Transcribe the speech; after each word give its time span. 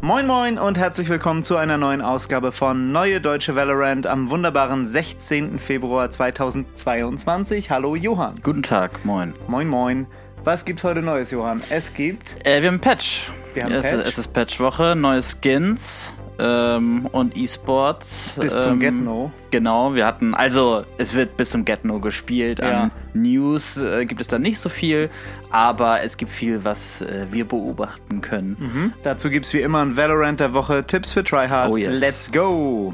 Moin 0.00 0.26
Moin 0.26 0.58
und 0.58 0.78
herzlich 0.78 1.08
willkommen 1.08 1.42
zu 1.42 1.56
einer 1.56 1.76
neuen 1.76 2.00
Ausgabe 2.00 2.52
von 2.52 2.92
Neue 2.92 3.20
Deutsche 3.20 3.56
Valorant 3.56 4.06
am 4.06 4.30
wunderbaren 4.30 4.86
16. 4.86 5.58
Februar 5.58 6.10
2022. 6.10 7.70
Hallo 7.70 7.96
Johann. 7.96 8.36
Guten 8.42 8.62
Tag, 8.62 9.04
moin. 9.04 9.34
Moin 9.48 9.68
Moin. 9.68 10.06
Was 10.44 10.66
gibt's 10.66 10.84
heute 10.84 11.00
Neues, 11.00 11.30
Johann? 11.30 11.62
Es 11.70 11.94
gibt. 11.94 12.46
Äh, 12.46 12.60
wir 12.60 12.68
haben 12.68 12.78
Patch. 12.78 13.30
Wir 13.54 13.64
haben 13.64 13.72
es, 13.72 13.90
Patch. 13.90 14.06
es 14.06 14.18
ist 14.18 14.28
Patchwoche, 14.34 14.94
neue 14.94 15.22
Skins 15.22 16.14
ähm, 16.38 17.06
und 17.12 17.34
E-Sports. 17.34 18.34
Bis 18.38 18.60
zum 18.60 18.74
ähm, 18.74 18.80
Get-No. 18.80 19.32
Genau, 19.50 19.94
wir 19.94 20.04
hatten, 20.04 20.34
also 20.34 20.84
es 20.98 21.14
wird 21.14 21.38
bis 21.38 21.48
zum 21.48 21.64
Get-No 21.64 21.98
gespielt. 21.98 22.58
Ja. 22.58 22.82
An 22.82 22.90
News 23.14 23.78
äh, 23.78 24.04
gibt 24.04 24.20
es 24.20 24.28
da 24.28 24.38
nicht 24.38 24.58
so 24.58 24.68
viel, 24.68 25.08
aber 25.50 26.02
es 26.02 26.18
gibt 26.18 26.30
viel, 26.30 26.62
was 26.62 27.00
äh, 27.00 27.26
wir 27.30 27.48
beobachten 27.48 28.20
können. 28.20 28.56
Mhm. 28.60 28.92
Dazu 29.02 29.30
gibt's 29.30 29.54
wie 29.54 29.62
immer 29.62 29.82
ein 29.82 29.96
Valorant 29.96 30.40
der 30.40 30.52
Woche. 30.52 30.84
Tipps 30.84 31.12
für 31.12 31.24
Tryhards. 31.24 31.74
Oh 31.74 31.78
yes. 31.78 32.00
Let's 32.00 32.30
go! 32.30 32.92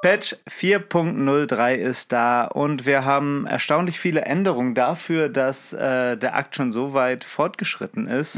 Patch 0.00 0.36
4.03 0.48 1.74
ist 1.74 2.12
da 2.12 2.44
und 2.44 2.86
wir 2.86 3.04
haben 3.04 3.46
erstaunlich 3.46 3.98
viele 3.98 4.20
Änderungen 4.20 4.76
dafür, 4.76 5.28
dass 5.28 5.72
äh, 5.72 6.16
der 6.16 6.36
Akt 6.36 6.54
schon 6.54 6.70
so 6.70 6.92
weit 6.92 7.24
fortgeschritten 7.24 8.06
ist. 8.06 8.36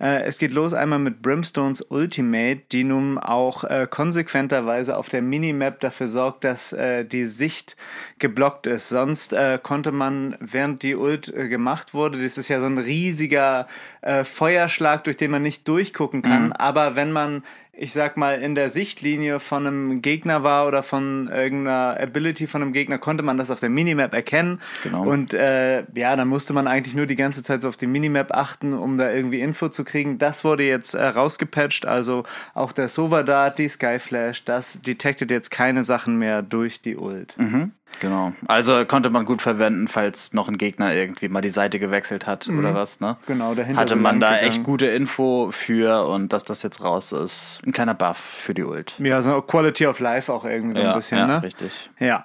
Äh, 0.00 0.24
es 0.24 0.38
geht 0.38 0.52
los 0.52 0.74
einmal 0.74 0.98
mit 0.98 1.22
Brimstones 1.22 1.80
Ultimate, 1.82 2.62
die 2.72 2.82
nun 2.82 3.18
auch 3.18 3.62
äh, 3.62 3.86
konsequenterweise 3.88 4.96
auf 4.96 5.08
der 5.08 5.22
Minimap 5.22 5.78
dafür 5.78 6.08
sorgt, 6.08 6.42
dass 6.42 6.72
äh, 6.72 7.04
die 7.04 7.26
Sicht 7.26 7.76
geblockt 8.18 8.66
ist. 8.66 8.88
Sonst 8.88 9.32
äh, 9.32 9.60
konnte 9.62 9.92
man, 9.92 10.36
während 10.40 10.82
die 10.82 10.96
Ult 10.96 11.28
äh, 11.28 11.48
gemacht 11.48 11.94
wurde, 11.94 12.20
das 12.20 12.36
ist 12.36 12.48
ja 12.48 12.58
so 12.58 12.66
ein 12.66 12.78
riesiger 12.78 13.68
äh, 14.02 14.24
Feuerschlag, 14.24 15.04
durch 15.04 15.16
den 15.16 15.30
man 15.30 15.42
nicht 15.42 15.68
durchgucken 15.68 16.22
kann, 16.22 16.52
aber 16.52 16.96
wenn 16.96 17.12
man 17.12 17.44
ich 17.78 17.92
sag 17.92 18.16
mal, 18.16 18.40
in 18.40 18.54
der 18.54 18.70
Sichtlinie 18.70 19.38
von 19.38 19.66
einem 19.66 20.02
Gegner 20.02 20.42
war 20.42 20.66
oder 20.66 20.82
von 20.82 21.28
irgendeiner 21.28 21.98
Ability 22.00 22.46
von 22.46 22.62
einem 22.62 22.72
Gegner, 22.72 22.98
konnte 22.98 23.22
man 23.22 23.36
das 23.36 23.50
auf 23.50 23.60
der 23.60 23.68
Minimap 23.68 24.14
erkennen. 24.14 24.60
Genau. 24.82 25.04
Und 25.04 25.34
äh, 25.34 25.84
ja, 25.94 26.16
dann 26.16 26.28
musste 26.28 26.54
man 26.54 26.66
eigentlich 26.66 26.94
nur 26.94 27.06
die 27.06 27.16
ganze 27.16 27.42
Zeit 27.42 27.60
so 27.60 27.68
auf 27.68 27.76
die 27.76 27.86
Minimap 27.86 28.32
achten, 28.32 28.72
um 28.72 28.96
da 28.96 29.12
irgendwie 29.12 29.40
Info 29.40 29.68
zu 29.68 29.84
kriegen. 29.84 30.18
Das 30.18 30.42
wurde 30.42 30.64
jetzt 30.64 30.94
äh, 30.94 31.04
rausgepatcht, 31.04 31.84
also 31.84 32.24
auch 32.54 32.72
der 32.72 32.88
Sova 32.88 33.22
Dart, 33.22 33.58
die 33.58 33.68
Skyflash, 33.68 34.44
das 34.44 34.80
detectet 34.80 35.30
jetzt 35.30 35.50
keine 35.50 35.84
Sachen 35.84 36.16
mehr 36.18 36.42
durch 36.42 36.80
die 36.80 36.96
Ult. 36.96 37.36
Mhm, 37.38 37.72
genau. 38.00 38.32
Also 38.46 38.84
konnte 38.84 39.10
man 39.10 39.24
gut 39.24 39.42
verwenden, 39.42 39.88
falls 39.88 40.32
noch 40.32 40.48
ein 40.48 40.58
Gegner 40.58 40.94
irgendwie 40.94 41.28
mal 41.28 41.40
die 41.40 41.50
Seite 41.50 41.78
gewechselt 41.78 42.26
hat 42.26 42.48
oder 42.48 42.74
was, 42.74 43.00
ne? 43.00 43.16
Genau, 43.26 43.54
dahinter 43.54 43.80
Hatte 43.80 43.96
man 43.96 44.20
da 44.20 44.30
gegangen. 44.30 44.48
echt 44.48 44.62
gute 44.64 44.86
Info 44.86 45.50
für 45.50 46.06
und 46.06 46.32
dass 46.32 46.44
das 46.44 46.62
jetzt 46.62 46.82
raus 46.82 47.12
ist. 47.12 47.60
Ein 47.66 47.72
kleiner 47.72 47.94
Buff 47.94 48.18
für 48.18 48.54
die 48.54 48.64
Ult. 48.64 48.94
Ja, 48.98 49.22
so 49.22 49.40
Quality 49.42 49.86
of 49.86 50.00
Life 50.00 50.32
auch 50.32 50.44
irgendwie 50.44 50.74
so 50.74 50.80
ein 50.80 50.86
ja, 50.86 50.94
bisschen, 50.96 51.18
ja, 51.18 51.26
ne? 51.26 51.42
richtig. 51.42 51.90
Ja. 51.98 52.24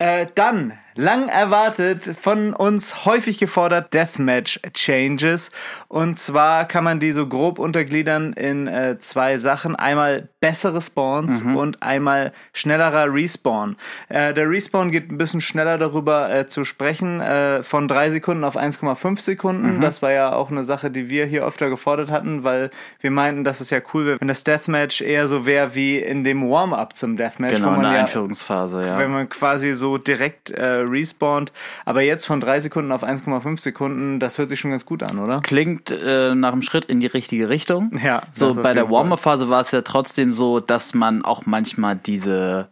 Äh, 0.00 0.26
dann, 0.34 0.72
lang 0.94 1.28
erwartet, 1.28 2.16
von 2.18 2.52
uns 2.52 3.04
häufig 3.04 3.38
gefordert, 3.38 3.92
Deathmatch 3.94 4.60
Changes. 4.72 5.50
Und 5.88 6.18
zwar 6.18 6.66
kann 6.66 6.84
man 6.84 7.00
die 7.00 7.12
so 7.12 7.26
grob 7.26 7.58
untergliedern 7.58 8.32
in 8.32 8.66
äh, 8.66 8.98
zwei 8.98 9.38
Sachen. 9.38 9.76
Einmal 9.76 10.28
bessere 10.40 10.80
Spawns 10.80 11.42
und 11.42 11.82
einmal 11.82 12.32
schnellerer 12.52 13.12
Respawn. 13.12 13.76
Äh, 14.08 14.32
der 14.34 14.48
Respawn 14.48 14.90
geht 14.90 15.10
ein 15.10 15.18
bisschen 15.18 15.40
schneller 15.40 15.78
darüber 15.78 16.32
äh, 16.34 16.46
zu 16.46 16.64
sprechen, 16.64 17.20
äh, 17.20 17.62
von 17.62 17.86
drei 17.86 18.10
Sekunden 18.10 18.44
auf 18.44 18.56
1,5 18.56 19.20
Sekunden. 19.20 19.80
Das 19.80 20.02
war 20.02 20.12
ja 20.12 20.32
auch 20.32 20.50
eine 20.50 20.64
Sache, 20.64 20.90
die 20.90 21.10
wir 21.10 21.26
hier 21.26 21.44
öfter 21.44 21.68
gefordert 21.68 22.10
hatten, 22.10 22.42
weil 22.42 22.70
wir 23.00 23.10
meinten, 23.10 23.44
dass 23.44 23.60
es 23.60 23.70
ja 23.70 23.80
cool 23.92 24.06
wäre, 24.06 24.20
wenn 24.20 24.28
das 24.28 24.44
Deathmatch 24.44 25.02
eher 25.02 25.28
so 25.28 25.46
wäre 25.46 25.74
wie 25.74 25.98
in 25.98 26.24
dem 26.24 26.48
Warm-up 26.50 26.96
zum 26.96 27.16
Deathmatch, 27.16 27.56
Genau, 27.56 27.74
in 27.74 27.82
der 27.82 27.92
ja 27.92 28.00
Einführungsphase, 28.00 28.86
ja. 28.86 28.98
wenn 28.98 29.10
man 29.10 29.28
quasi 29.28 29.74
so 29.74 29.89
direkt 29.98 30.50
äh, 30.50 30.64
respawnt. 30.64 31.52
Aber 31.84 32.02
jetzt 32.02 32.26
von 32.26 32.40
3 32.40 32.60
Sekunden 32.60 32.92
auf 32.92 33.02
1,5 33.02 33.60
Sekunden, 33.60 34.20
das 34.20 34.38
hört 34.38 34.50
sich 34.50 34.60
schon 34.60 34.70
ganz 34.70 34.84
gut 34.84 35.02
an, 35.02 35.18
oder? 35.18 35.40
Klingt 35.40 35.90
äh, 35.90 36.34
nach 36.34 36.52
einem 36.52 36.62
Schritt 36.62 36.86
in 36.86 37.00
die 37.00 37.06
richtige 37.06 37.48
Richtung. 37.48 37.90
Ja, 38.02 38.22
So 38.32 38.54
bei 38.54 38.72
der. 38.72 38.90
Warm-Up-Phase 38.90 39.50
war 39.50 39.60
es 39.60 39.70
ja 39.72 39.82
trotzdem 39.82 40.32
so, 40.32 40.58
dass 40.58 40.94
man 40.94 41.22
auch 41.22 41.44
manchmal 41.44 41.96
diese 41.96 42.70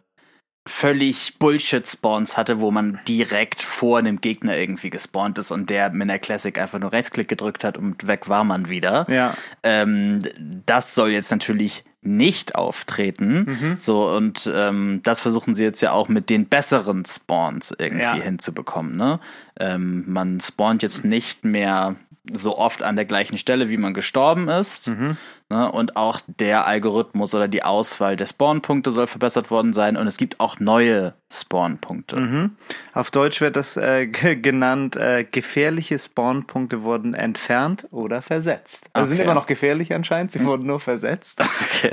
völlig 0.67 1.39
Bullshit-Spawns 1.39 2.37
hatte, 2.37 2.59
wo 2.59 2.71
man 2.71 2.99
direkt 3.07 3.61
vor 3.61 3.97
einem 3.97 4.21
Gegner 4.21 4.57
irgendwie 4.57 4.89
gespawnt 4.89 5.37
ist 5.37 5.51
und 5.51 5.69
der 5.69 5.89
mit 5.89 6.03
einer 6.03 6.19
Classic 6.19 6.57
einfach 6.57 6.79
nur 6.79 6.91
Rechtsklick 6.91 7.27
gedrückt 7.27 7.63
hat 7.63 7.77
und 7.77 8.07
weg 8.07 8.29
war 8.29 8.43
man 8.43 8.69
wieder. 8.69 9.05
Ja. 9.09 9.35
Ähm, 9.63 10.21
das 10.65 10.95
soll 10.95 11.09
jetzt 11.09 11.31
natürlich 11.31 11.83
nicht 12.01 12.55
auftreten. 12.55 13.45
Mhm. 13.45 13.75
So, 13.77 14.09
und 14.09 14.49
ähm, 14.53 15.01
das 15.03 15.19
versuchen 15.19 15.53
sie 15.55 15.63
jetzt 15.63 15.81
ja 15.81 15.91
auch 15.91 16.07
mit 16.07 16.29
den 16.29 16.45
besseren 16.47 17.05
Spawns 17.05 17.73
irgendwie 17.77 18.03
Ja. 18.03 18.13
hinzubekommen. 18.15 18.95
Ne? 18.95 19.19
Ähm, 19.59 20.05
man 20.07 20.39
spawnt 20.39 20.81
jetzt 20.81 21.03
nicht 21.03 21.43
mehr 21.43 21.95
so 22.31 22.57
oft 22.57 22.83
an 22.83 22.95
der 22.95 23.05
gleichen 23.05 23.37
Stelle, 23.37 23.69
wie 23.69 23.77
man 23.77 23.93
gestorben 23.93 24.47
ist. 24.49 24.87
Mhm. 24.87 25.17
Ne? 25.49 25.71
Und 25.71 25.95
auch 25.97 26.21
der 26.27 26.67
Algorithmus 26.67 27.33
oder 27.33 27.47
die 27.47 27.63
Auswahl 27.63 28.15
der 28.15 28.27
Spawnpunkte 28.27 28.91
soll 28.91 29.07
verbessert 29.07 29.51
worden 29.51 29.73
sein. 29.73 29.97
Und 29.97 30.07
es 30.07 30.17
gibt 30.17 30.39
auch 30.39 30.59
neue 30.59 31.13
Spawnpunkte. 31.31 32.15
Mhm. 32.19 32.51
Auf 32.93 33.11
Deutsch 33.11 33.39
wird 33.39 33.55
das 33.55 33.77
äh, 33.77 34.07
genannt, 34.35 34.95
äh, 34.95 35.23
gefährliche 35.23 35.99
Spawnpunkte 35.99 36.83
wurden 36.83 37.13
entfernt 37.13 37.87
oder 37.91 38.21
versetzt. 38.21 38.89
Also 38.93 39.09
sind 39.09 39.17
Okay. 39.19 39.25
immer 39.25 39.33
noch 39.35 39.45
gefährlich 39.45 39.93
anscheinend, 39.93 40.31
sie 40.31 40.43
wurden 40.43 40.65
nur 40.65 40.79
versetzt. 40.79 41.41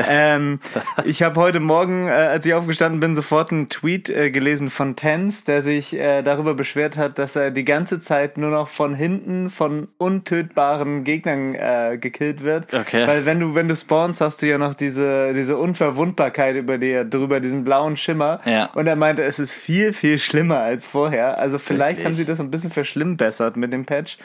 Ähm, 0.08 0.60
ich 1.04 1.22
habe 1.22 1.41
heute 1.41 1.60
Morgen, 1.60 2.08
äh, 2.08 2.10
als 2.10 2.44
ich 2.44 2.54
aufgestanden 2.54 2.98
bin, 3.00 3.14
sofort 3.14 3.52
einen 3.52 3.69
Tweet 3.69 4.10
äh, 4.10 4.30
gelesen 4.30 4.69
von 4.70 4.97
Tens, 4.97 5.44
der 5.44 5.62
sich 5.62 5.94
äh, 5.94 6.22
darüber 6.22 6.54
beschwert 6.54 6.97
hat, 6.97 7.18
dass 7.18 7.36
er 7.36 7.50
die 7.50 7.64
ganze 7.64 8.00
Zeit 8.00 8.36
nur 8.36 8.50
noch 8.50 8.68
von 8.68 8.94
hinten 8.94 9.50
von 9.50 9.88
untötbaren 9.98 11.04
Gegnern 11.04 11.54
äh, 11.54 11.98
gekillt 12.00 12.42
wird. 12.42 12.72
Okay. 12.74 13.06
Weil 13.06 13.26
wenn 13.26 13.38
du, 13.41 13.54
wenn 13.54 13.68
du 13.68 13.76
spawnst, 13.76 14.20
hast 14.20 14.42
du 14.42 14.47
ja 14.47 14.58
noch 14.58 14.74
diese, 14.74 15.32
diese 15.34 15.56
Unverwundbarkeit 15.56 16.56
über 16.56 16.78
dir 16.78 17.04
drüber, 17.04 17.41
diesen 17.41 17.62
blauen 17.64 17.97
Schimmer. 17.97 18.41
Ja. 18.44 18.66
Und 18.74 18.86
er 18.86 18.97
meinte, 18.97 19.22
es 19.26 19.38
ist 19.38 19.54
viel, 19.54 19.92
viel 19.92 20.19
schlimmer 20.19 20.59
als 20.59 20.87
vorher. 20.87 21.38
Also 21.38 21.59
vielleicht 21.59 21.98
Wirklich? 21.98 22.06
haben 22.06 22.14
sie 22.14 22.25
das 22.25 22.41
ein 22.41 22.50
bisschen 22.50 22.70
verschlimmbessert 22.70 23.56
mit 23.56 23.72
dem 23.72 23.84
Patch. 23.84 24.19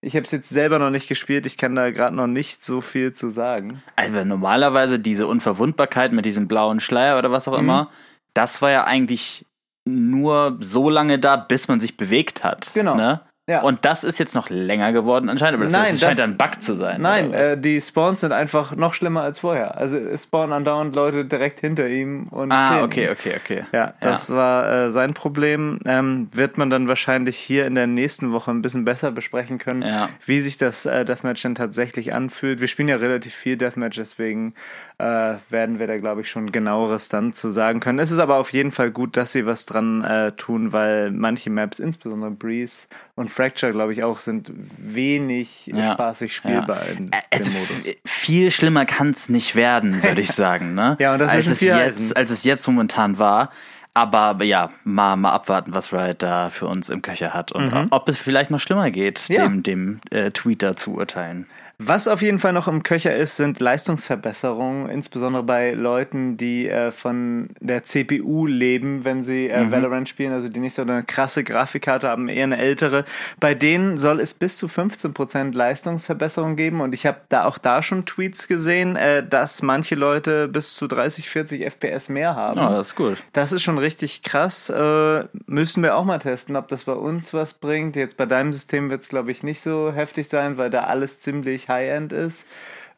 Ich 0.00 0.14
habe 0.14 0.24
es 0.24 0.30
jetzt 0.30 0.48
selber 0.48 0.78
noch 0.78 0.90
nicht 0.90 1.08
gespielt, 1.08 1.44
ich 1.46 1.56
kann 1.56 1.74
da 1.74 1.90
gerade 1.90 2.14
noch 2.14 2.28
nicht 2.28 2.64
so 2.64 2.80
viel 2.80 3.12
zu 3.14 3.30
sagen. 3.30 3.82
Also 3.96 4.24
normalerweise 4.24 4.98
diese 5.00 5.26
Unverwundbarkeit 5.26 6.12
mit 6.12 6.24
diesem 6.24 6.46
blauen 6.46 6.78
Schleier 6.78 7.18
oder 7.18 7.32
was 7.32 7.48
auch 7.48 7.54
Mhm. 7.54 7.64
immer, 7.64 7.90
das 8.34 8.62
war 8.62 8.70
ja 8.70 8.84
eigentlich 8.84 9.44
nur 9.84 10.56
so 10.60 10.88
lange 10.90 11.18
da, 11.18 11.36
bis 11.36 11.66
man 11.66 11.80
sich 11.80 11.96
bewegt 11.96 12.44
hat. 12.44 12.70
Genau. 12.74 12.94
Ne? 12.94 13.22
Ja. 13.48 13.62
Und 13.62 13.84
das 13.86 14.04
ist 14.04 14.18
jetzt 14.18 14.34
noch 14.34 14.50
länger 14.50 14.92
geworden 14.92 15.28
anscheinend, 15.30 15.54
aber 15.54 15.64
das, 15.64 15.72
Nein, 15.72 15.86
das 15.92 16.00
scheint 16.00 16.18
das- 16.18 16.24
ein 16.24 16.36
Bug 16.36 16.62
zu 16.62 16.74
sein. 16.76 17.00
Nein, 17.00 17.32
äh, 17.32 17.56
die 17.58 17.80
Spawns 17.80 18.20
sind 18.20 18.30
einfach 18.32 18.76
noch 18.76 18.92
schlimmer 18.92 19.22
als 19.22 19.38
vorher. 19.38 19.78
Also 19.78 19.96
es 19.96 20.24
spawnen 20.24 20.52
andauernd 20.52 20.94
Leute 20.94 21.24
direkt 21.24 21.60
hinter 21.60 21.88
ihm 21.88 22.24
und 22.30 22.52
ah, 22.52 22.72
killen 22.72 22.84
okay, 22.84 23.10
okay, 23.10 23.32
okay. 23.42 23.64
Ja, 23.72 23.94
das 24.00 24.28
war 24.30 24.70
äh, 24.88 24.90
sein 24.92 25.14
Problem. 25.14 25.78
Ähm, 25.86 26.28
wird 26.32 26.58
man 26.58 26.68
dann 26.68 26.88
wahrscheinlich 26.88 27.38
hier 27.38 27.66
in 27.66 27.74
der 27.74 27.86
nächsten 27.86 28.32
Woche 28.32 28.50
ein 28.50 28.60
bisschen 28.60 28.84
besser 28.84 29.10
besprechen 29.10 29.56
können, 29.58 29.80
Ja. 29.82 30.10
wie 30.26 30.40
sich 30.40 30.58
das 30.58 30.84
äh, 30.84 31.06
Deathmatch 31.06 31.42
dann 31.42 31.54
tatsächlich 31.54 32.12
anfühlt. 32.12 32.60
Wir 32.60 32.68
spielen 32.68 32.88
ja 32.88 32.96
relativ 32.96 33.34
viel 33.34 33.56
Deathmatch, 33.56 33.96
deswegen 33.96 34.52
äh, 34.98 35.34
werden 35.48 35.78
wir 35.78 35.86
da, 35.86 35.96
glaube 35.96 36.20
ich, 36.20 36.28
schon 36.30 36.50
genaueres 36.50 37.08
dann 37.08 37.32
zu 37.32 37.50
sagen 37.50 37.80
können. 37.80 37.98
Es 37.98 38.10
ist 38.10 38.18
aber 38.18 38.36
auf 38.36 38.52
jeden 38.52 38.72
Fall 38.72 38.90
gut, 38.90 39.16
dass 39.16 39.32
sie 39.32 39.46
was 39.46 39.64
dran 39.64 40.04
äh, 40.04 40.32
tun, 40.32 40.72
weil 40.74 41.10
manche 41.12 41.48
Maps, 41.48 41.78
insbesondere 41.78 42.30
Breeze 42.32 42.88
und 43.14 43.30
Fracture, 43.38 43.70
glaube 43.72 43.92
ich, 43.92 44.02
auch 44.02 44.18
sind 44.20 44.50
wenig 44.78 45.66
Ja. 45.68 45.92
spaßig 45.92 46.34
spielbar 46.34 46.82
in 46.96 47.10
Ä- 47.10 47.16
Also 47.30 47.50
dem 47.52 47.60
Modus. 47.60 47.90
viel 48.04 48.50
schlimmer 48.50 48.84
kann 48.84 49.10
es 49.10 49.28
nicht 49.28 49.54
werden, 49.54 50.02
würde 50.02 50.20
ich 50.20 50.32
sagen. 50.32 50.74
Ne? 50.74 50.96
Ja, 50.98 51.12
und 51.12 51.20
das 51.20 51.30
als 51.30 51.46
es 51.46 51.60
jetzt, 51.60 51.76
heißen. 51.98 52.16
als 52.16 52.30
es 52.32 52.42
jetzt 52.44 52.66
momentan 52.66 53.18
war. 53.18 53.50
Aber, 53.94 54.42
ja, 54.44 54.70
mal, 54.84 55.16
mal 55.16 55.32
abwarten, 55.32 55.74
was 55.74 55.92
Riot 55.92 56.22
da 56.22 56.50
für 56.50 56.66
uns 56.66 56.88
im 56.88 57.02
Köcher 57.02 57.32
hat 57.34 57.50
und 57.52 57.72
ob 57.90 58.08
es 58.08 58.16
vielleicht 58.16 58.50
noch 58.50 58.60
schlimmer 58.60 58.90
geht, 58.92 59.24
Mhm. 59.28 59.34
Ja. 59.34 59.42
dem, 59.48 59.62
dem 59.62 60.00
äh, 60.10 60.30
Tweet 60.30 60.62
da 60.62 60.76
zu 60.76 60.94
urteilen. 60.94 61.46
Was 61.80 62.08
auf 62.08 62.22
jeden 62.22 62.40
Fall 62.40 62.52
noch 62.52 62.66
im 62.66 62.82
Köcher 62.82 63.14
ist, 63.14 63.36
sind 63.36 63.60
Leistungsverbesserungen, 63.60 64.88
insbesondere 64.88 65.44
bei 65.44 65.74
Leuten, 65.74 66.36
die 66.36 66.68
äh, 66.68 66.90
von 66.90 67.50
der 67.60 67.84
CPU 67.84 68.46
leben, 68.46 69.04
wenn 69.04 69.22
sie 69.22 69.46
äh, 69.46 69.62
mhm. 69.62 69.70
Valorant 69.70 70.08
spielen, 70.08 70.32
also 70.32 70.48
die 70.48 70.58
nicht 70.58 70.74
so 70.74 70.82
eine 70.82 71.04
krasse 71.04 71.44
Grafikkarte 71.44 72.08
haben, 72.08 72.26
eher 72.28 72.42
eine 72.42 72.58
ältere. 72.58 73.04
Bei 73.38 73.54
denen 73.54 73.96
soll 73.96 74.18
es 74.18 74.34
bis 74.34 74.56
zu 74.56 74.66
15% 74.66 75.54
Leistungsverbesserung 75.54 76.56
geben 76.56 76.80
und 76.80 76.94
ich 76.94 77.06
habe 77.06 77.20
da 77.28 77.44
auch 77.44 77.58
da 77.58 77.80
schon 77.84 78.06
Tweets 78.06 78.48
gesehen, 78.48 78.96
äh, 78.96 79.24
dass 79.24 79.62
manche 79.62 79.94
Leute 79.94 80.48
bis 80.48 80.74
zu 80.74 80.88
30, 80.88 81.30
40 81.30 81.64
FPS 81.64 82.08
mehr 82.08 82.34
haben. 82.34 82.58
Oh, 82.58 82.70
das 82.70 82.88
ist 82.88 82.96
gut. 82.96 83.18
Das 83.32 83.52
ist 83.52 83.62
schon 83.62 83.78
richtig 83.78 84.24
krass. 84.24 84.68
Äh, 84.68 85.26
müssen 85.46 85.84
wir 85.84 85.94
auch 85.94 86.04
mal 86.04 86.18
testen, 86.18 86.56
ob 86.56 86.66
das 86.66 86.84
bei 86.84 86.94
uns 86.94 87.32
was 87.32 87.54
bringt. 87.54 87.94
Jetzt 87.94 88.16
bei 88.16 88.26
deinem 88.26 88.52
System 88.52 88.90
wird 88.90 89.02
es, 89.02 89.08
glaube 89.08 89.30
ich, 89.30 89.44
nicht 89.44 89.60
so 89.60 89.92
heftig 89.92 90.28
sein, 90.28 90.58
weil 90.58 90.70
da 90.70 90.82
alles 90.82 91.20
ziemlich 91.20 91.67
High-End 91.68 92.12
ist. 92.12 92.46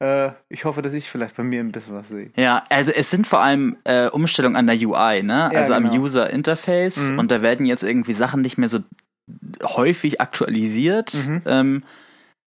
Äh, 0.01 0.31
ich 0.49 0.65
hoffe, 0.65 0.81
dass 0.83 0.93
ich 0.95 1.11
vielleicht 1.11 1.37
bei 1.37 1.43
mir 1.43 1.61
ein 1.61 1.73
bisschen 1.73 1.95
was 1.95 2.09
sehe. 2.09 2.31
Ja, 2.37 2.65
also 2.71 2.93
es 2.93 3.11
sind 3.11 3.27
vor 3.27 3.41
allem 3.41 3.77
äh, 3.85 4.07
Umstellungen 4.09 4.57
an 4.57 4.67
der 4.67 4.77
UI, 4.77 5.23
ne? 5.23 5.51
Ja, 5.53 5.61
also 5.61 5.75
genau. 5.75 5.89
am 5.93 6.01
User 6.01 6.31
Interface 6.31 7.11
Mhm. 7.11 7.19
und 7.19 7.31
da 7.31 7.43
werden 7.43 7.67
jetzt 7.67 7.83
irgendwie 7.83 8.15
Sachen 8.15 8.41
nicht 8.41 8.57
mehr 8.57 8.69
so 8.69 8.79
häufig 9.63 10.21
aktualisiert. 10.21 11.13
Mhm. 11.15 11.43
Ähm, 11.47 11.83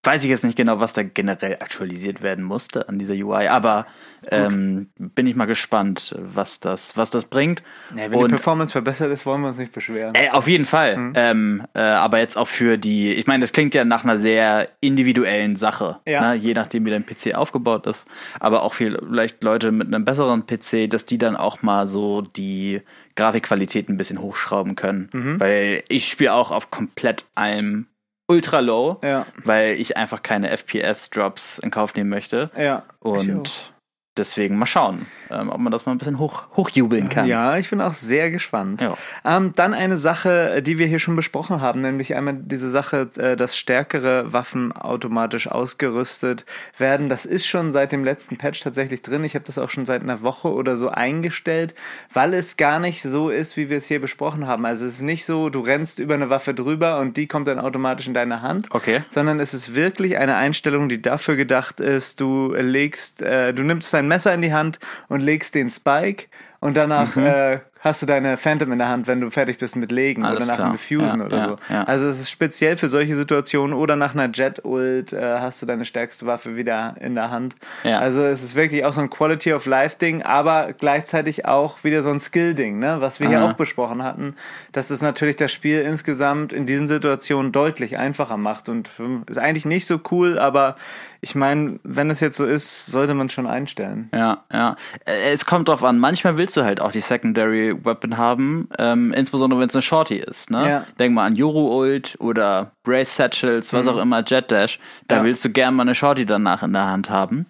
weiß 0.06 0.24
ich 0.26 0.30
jetzt 0.30 0.44
nicht 0.44 0.58
genau, 0.58 0.80
was 0.82 0.94
da 0.94 1.04
generell 1.04 1.54
aktualisiert 1.62 2.22
werden 2.22 2.44
musste 2.44 2.90
an 2.90 3.00
dieser 3.00 3.14
UI, 3.14 3.48
aber 3.48 3.86
ähm, 4.30 4.90
bin 4.98 5.28
ich 5.28 5.36
mal 5.36 5.46
gespannt, 5.46 6.14
was 6.18 6.60
das, 6.60 6.96
was 6.98 7.10
das 7.10 7.26
bringt. 7.26 7.64
Ja, 7.92 8.04
wenn 8.04 8.12
die 8.12 8.18
Und- 8.18 8.30
Performance 8.32 8.72
verbessert 8.72 9.12
ist, 9.12 9.26
wollen 9.26 9.42
wir 9.42 9.50
uns 9.50 9.58
nicht 9.58 9.72
beschweren. 9.72 10.14
Ey, 10.16 10.30
auf 10.30 10.48
jeden 10.48 10.66
Fall. 10.66 10.98
Mhm. 10.98 11.14
Ähm, 11.16 11.64
äh, 11.74 11.80
aber 11.82 12.20
jetzt 12.20 12.38
auch 12.38 12.48
für 12.48 12.78
die, 12.78 13.14
ich 13.14 13.28
meine, 13.28 13.42
das 13.42 13.52
klingt 13.54 13.74
ja 13.74 13.84
nach 13.86 14.04
einer 14.04 14.18
sehr 14.18 14.70
individuellen 14.82 15.56
Sache, 15.56 16.00
Ja. 16.06 16.22
ne? 16.32 16.36
je 16.36 16.54
nachdem, 16.54 16.86
wie 16.86 16.90
dein 16.92 17.06
PC 17.06 17.36
aufgebaut 17.36 17.88
ist. 17.88 18.08
Aber 18.40 18.64
auch 18.64 18.74
vielleicht 18.74 19.44
Leute 19.44 19.72
mit 19.72 19.88
einem 19.88 20.06
besseren 20.06 20.46
PC, 20.46 20.88
dass 20.90 21.06
die 21.06 21.18
dann 21.18 21.36
auch 21.36 21.62
mal 21.62 21.88
so 21.88 22.22
die 22.22 22.82
Grafikqualität 23.16 23.90
ein 23.90 23.98
bisschen 23.98 24.20
hochschrauben 24.22 24.76
können. 24.76 25.10
Mhm. 25.14 25.40
Weil 25.40 25.84
ich 25.88 26.10
spiele 26.10 26.34
auch 26.34 26.52
auf 26.52 26.72
komplett 26.72 27.26
allem 27.36 27.88
ultra 28.28 28.60
low, 28.60 29.00
Ja, 29.04 29.26
weil 29.44 29.74
ich 29.74 29.98
einfach 29.98 30.24
keine 30.24 30.50
FPS-Drops 30.56 31.60
in 31.60 31.72
Kauf 31.72 31.94
nehmen 31.96 32.10
möchte. 32.10 32.50
ja. 32.58 32.84
Und 33.00 33.73
deswegen 34.18 34.58
mal 34.58 34.66
schauen, 34.66 35.08
ähm, 35.32 35.50
ob 35.50 35.60
man 35.60 35.72
das 35.72 35.86
mal 35.86 35.94
ein 35.94 35.98
bisschen 35.98 36.20
hoch, 36.20 36.44
hochjubeln 36.56 37.10
kann. 37.10 37.28
Ja, 37.28 37.58
ich 37.58 37.70
bin 37.70 37.82
auch 37.82 37.94
sehr 37.94 38.30
gespannt. 38.30 38.82
Ja. 38.82 38.96
Ähm, 39.26 39.54
dann 39.56 39.74
eine 39.74 39.98
Sache, 39.98 40.62
die 40.62 40.78
wir 40.78 40.86
hier 40.86 41.00
schon 41.00 41.16
besprochen 41.16 41.62
haben, 41.62 41.82
nämlich 41.82 42.16
einmal 42.16 42.36
diese 42.38 42.70
Sache, 42.70 43.10
äh, 43.18 43.36
dass 43.36 43.58
stärkere 43.58 44.32
Waffen 44.32 44.72
automatisch 44.72 45.48
ausgerüstet 45.48 46.46
werden. 46.78 47.10
Das 47.10 47.26
ist 47.26 47.48
schon 47.48 47.72
seit 47.72 47.92
dem 47.92 48.04
letzten 48.04 48.38
Patch 48.38 48.62
tatsächlich 48.62 49.02
drin. 49.02 49.24
Ich 49.24 49.34
habe 49.36 49.46
das 49.46 49.58
auch 49.58 49.70
schon 49.70 49.86
seit 49.86 50.04
einer 50.04 50.22
Woche 50.22 50.54
oder 50.54 50.78
so 50.78 50.90
eingestellt, 50.90 51.74
weil 52.14 52.34
es 52.34 52.58
gar 52.58 52.80
nicht 52.80 53.02
so 53.02 53.30
ist, 53.30 53.58
wie 53.58 53.70
wir 53.70 53.78
es 53.78 53.88
hier 53.88 54.00
besprochen 54.00 54.46
haben. 54.46 54.66
Also 54.66 54.86
es 54.86 54.96
ist 54.96 55.02
nicht 55.02 55.26
so, 55.26 55.50
du 55.50 55.62
rennst 55.62 56.00
über 56.00 56.14
eine 56.14 56.30
Waffe 56.30 56.54
drüber 56.54 57.00
und 57.00 57.18
die 57.18 57.28
kommt 57.28 57.48
dann 57.48 57.60
automatisch 57.60 58.08
in 58.08 58.14
deine 58.14 58.42
Hand. 58.42 58.68
Okay. 58.72 59.02
sondern 59.10 59.40
es 59.40 59.54
ist 59.54 59.76
wirklich 59.76 60.18
eine 60.18 60.36
Einstellung, 60.36 60.90
die 60.90 61.02
dafür 61.02 61.36
gedacht 61.36 61.80
ist, 61.80 62.20
du 62.20 62.54
legst, 62.54 63.22
äh, 63.22 63.54
du 63.54 63.64
nimmst 63.64 63.94
dein 63.94 64.03
Messer 64.08 64.34
in 64.34 64.42
die 64.42 64.54
Hand 64.54 64.80
und 65.10 65.22
legst 65.22 65.56
den 65.56 65.70
Spike 65.70 66.28
und 66.60 66.76
danach 66.76 67.16
Mhm. 67.16 67.26
äh, 67.26 67.60
hast 67.84 68.02
du 68.02 68.06
deine 68.06 68.38
Phantom 68.38 68.72
in 68.72 68.80
der 68.80 68.88
Hand, 68.88 69.08
wenn 69.08 69.20
du 69.22 69.30
fertig 69.30 69.58
bist 69.58 69.76
mit 69.76 69.92
Legen 69.92 70.24
Alles 70.24 70.38
oder 70.38 70.46
nach 70.48 70.56
klar. 70.56 70.70
dem 70.70 70.72
Diffusen 70.74 71.20
Ja, 71.20 71.26
oder 71.26 71.38
ja, 71.38 71.48
so. 71.50 71.58
ja. 71.74 71.84
Also 71.84 72.08
es 72.08 72.20
ist 72.20 72.32
speziell 72.32 72.78
für 72.78 72.90
solche 72.90 73.16
Situationen 73.16 73.76
oder 73.76 73.96
nach 73.96 74.14
einer 74.14 74.30
Jet-Ult 74.34 75.14
äh, 75.14 75.40
hast 75.40 75.62
du 75.62 75.66
deine 75.66 75.86
stärkste 75.86 76.26
Waffe 76.26 76.56
wieder 76.56 76.96
in 77.00 77.16
der 77.16 77.30
Hand. 77.30 77.56
Also 77.84 78.24
es 78.24 78.42
ist 78.44 78.56
wirklich 78.56 78.86
auch 78.86 78.94
so 78.94 79.02
ein 79.02 79.10
Quality 79.10 79.54
of 79.54 79.66
Life 79.66 79.98
Ding, 79.98 80.24
aber 80.24 80.74
gleichzeitig 80.74 81.46
auch 81.46 81.84
wieder 81.84 82.04
so 82.04 82.10
ein 82.10 82.20
Skill 82.20 82.56
Ding, 82.56 82.80
ne? 82.80 82.98
was 83.00 83.20
wir 83.20 83.28
hier 83.28 83.40
Aha. 83.40 83.52
auch 83.52 83.54
besprochen 83.54 84.04
hatten, 84.04 84.36
dass 84.72 84.90
es 84.90 85.02
natürlich 85.02 85.36
das 85.36 85.52
Spiel 85.52 85.82
insgesamt 85.82 86.54
in 86.54 86.66
diesen 86.66 86.88
Situationen 86.88 87.52
deutlich 87.52 87.98
einfacher 87.98 88.38
macht 88.38 88.70
und 88.70 88.90
ähm, 89.00 89.24
ist 89.30 89.38
eigentlich 89.38 89.66
nicht 89.66 89.86
so 89.86 90.00
cool, 90.12 90.40
aber 90.40 90.76
ich 91.22 91.36
meine, 91.36 91.80
wenn 91.84 92.10
es 92.10 92.20
jetzt 92.20 92.36
so 92.38 92.46
ist, 92.46 92.86
sollte 92.88 93.14
man 93.14 93.30
schon 93.30 93.48
einstellen. 93.48 94.10
Ja, 94.14 94.44
ja. 94.52 94.76
Äh, 95.06 95.32
Es 95.34 95.46
kommt 95.46 95.70
drauf 95.70 95.84
an. 95.84 95.98
Manchmal 95.98 96.38
willst 96.38 96.58
du 96.58 96.64
halt 96.64 96.82
auch 96.82 96.92
die 96.92 97.00
Secondary 97.00 97.73
Weapon 97.84 98.18
haben, 98.18 98.70
ähm, 98.80 99.12
insbesondere 99.14 99.60
wenn 99.60 99.70
es 99.70 99.76
eine 99.76 99.82
Shorty 99.82 100.16
ist. 100.18 100.50
Ne? 100.52 100.70
Ja. 100.70 100.86
Denk 101.00 101.14
mal 101.14 101.26
an 101.26 101.36
Yoru 101.36 101.80
Ult 101.82 102.16
oder 102.20 102.72
Brace 102.84 103.16
Satchels, 103.16 103.74
was 103.74 103.88
auch 103.88 103.98
immer, 103.98 104.24
Jet 104.26 104.52
Dash. 104.52 104.80
Da 105.08 105.16
Mhm. 105.16 105.20
Ja. 105.22 105.26
willst 105.26 105.46
du 105.46 105.50
gern 105.50 105.76
mal 105.76 105.84
eine 105.84 105.96
Shorty 105.96 106.26
danach 106.26 106.64
in 106.64 106.74
der 106.74 106.86
Hand 106.90 107.10
haben. 107.10 107.46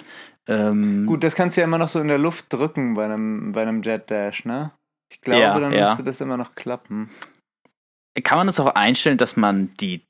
Ähm, 0.48 1.06
Gut, 1.06 1.24
das 1.24 1.36
kannst 1.36 1.56
du 1.58 1.62
ja 1.62 1.66
immer 1.68 1.78
noch 1.78 1.88
so 1.88 2.00
in 2.00 2.08
der 2.10 2.18
Luft 2.18 2.52
drücken 2.52 2.96
bei 2.96 3.06
einem, 3.06 3.54
bei 3.54 3.62
einem 3.62 3.82
Jet 3.82 4.10
Dash, 4.12 4.44
ne? 4.46 4.72
Ich 5.10 5.22
glaube, 5.22 5.42
Ja, 5.42 5.60
dann 5.60 5.72
müsste 5.72 6.04
das 6.04 6.20
immer 6.22 6.38
noch 6.38 6.56
klappen. 6.56 7.10
Kann 8.22 8.38
man 8.38 8.46
das 8.46 8.60
auch 8.60 8.76
einstellen, 8.76 9.18
dass 9.18 9.36
man 9.36 9.72
die, 9.80 10.02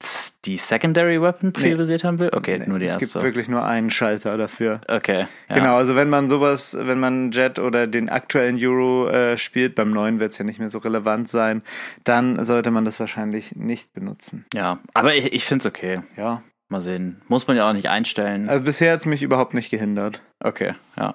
die 0.43 0.57
Secondary 0.57 1.21
Weapon 1.21 1.53
priorisiert 1.53 2.03
haben 2.03 2.19
will? 2.19 2.31
Okay, 2.33 2.59
Nee, 2.59 2.65
nur 2.67 2.77
die 2.79 2.85
es 2.85 2.93
erste. 2.93 3.05
gibt 3.05 3.23
wirklich 3.23 3.47
nur 3.47 3.63
einen 3.63 3.89
Schalter 3.89 4.37
dafür. 4.37 4.81
okay. 4.89 5.27
Ja. 5.47 5.55
Genau, 5.55 5.75
also 5.77 5.95
wenn 5.95 6.09
man 6.09 6.27
sowas, 6.27 6.75
wenn 6.77 6.99
man 6.99 7.31
Jet 7.31 7.59
oder 7.59 7.87
den 7.87 8.09
aktuellen 8.09 8.57
Euro 8.61 9.07
äh, 9.07 9.37
spielt, 9.37 9.75
beim 9.75 9.91
neuen 9.91 10.19
wird 10.19 10.33
es 10.33 10.37
ja 10.37 10.43
nicht 10.43 10.59
mehr 10.59 10.69
so 10.69 10.79
relevant 10.79 11.29
sein, 11.29 11.61
dann 12.03 12.43
sollte 12.43 12.71
man 12.71 12.83
das 12.83 12.99
wahrscheinlich 12.99 13.55
nicht 13.55 13.93
benutzen. 13.93 14.45
Ja, 14.53 14.79
aber 14.93 15.15
ich, 15.15 15.31
ich 15.33 15.45
finde 15.45 15.61
es 15.63 15.65
okay. 15.65 16.01
Ja. 16.17 16.43
Mal 16.73 16.81
sehen. 16.81 17.21
Muss 17.27 17.47
man 17.47 17.55
ja 17.55 17.69
auch 17.69 17.73
nicht 17.73 17.89
einstellen. 17.89 18.49
Also 18.49 18.65
bisher 18.65 18.93
hat 18.93 19.01
es 19.01 19.05
mich 19.05 19.21
überhaupt 19.21 19.53
nicht 19.53 19.69
gehindert. 19.69 20.23
Okay, 20.39 20.73
ja. 20.97 21.13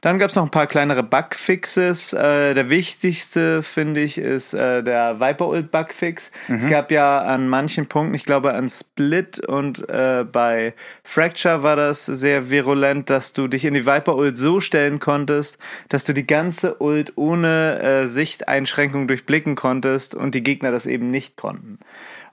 Dann 0.00 0.18
gab 0.18 0.30
es 0.30 0.36
noch 0.36 0.42
ein 0.42 0.50
paar 0.50 0.66
kleinere 0.66 1.02
Bugfixes. 1.02 2.12
Äh, 2.12 2.54
der 2.54 2.68
wichtigste, 2.68 3.62
finde 3.62 4.00
ich, 4.00 4.18
ist 4.18 4.52
äh, 4.52 4.82
der 4.82 5.20
Viper 5.20 5.48
Ult 5.48 5.70
Bugfix. 5.70 6.30
Es 6.48 6.68
gab 6.68 6.90
ja 6.90 7.22
an 7.22 7.48
manchen 7.48 7.86
Punkten, 7.86 8.14
ich 8.14 8.24
glaube 8.24 8.52
an 8.52 8.68
Split 8.68 9.38
und 9.46 9.88
äh, 9.88 10.24
bei 10.30 10.74
Fracture 11.04 11.62
war 11.62 11.76
das 11.76 12.04
sehr 12.04 12.50
virulent, 12.50 13.08
dass 13.08 13.32
du 13.32 13.48
dich 13.48 13.64
in 13.64 13.74
die 13.74 13.86
Viper 13.86 14.16
Ult 14.16 14.36
so 14.36 14.60
stellen 14.60 14.98
konntest, 14.98 15.56
dass 15.88 16.04
du 16.04 16.12
die 16.12 16.26
ganze 16.26 16.82
Ult 16.82 17.12
ohne 17.16 17.80
äh, 17.80 18.06
Sichteinschränkung 18.08 19.08
durchblicken 19.08 19.54
konntest 19.54 20.14
und 20.14 20.34
die 20.34 20.42
Gegner 20.42 20.72
das 20.72 20.84
eben 20.84 21.10
nicht 21.10 21.36
konnten. 21.36 21.78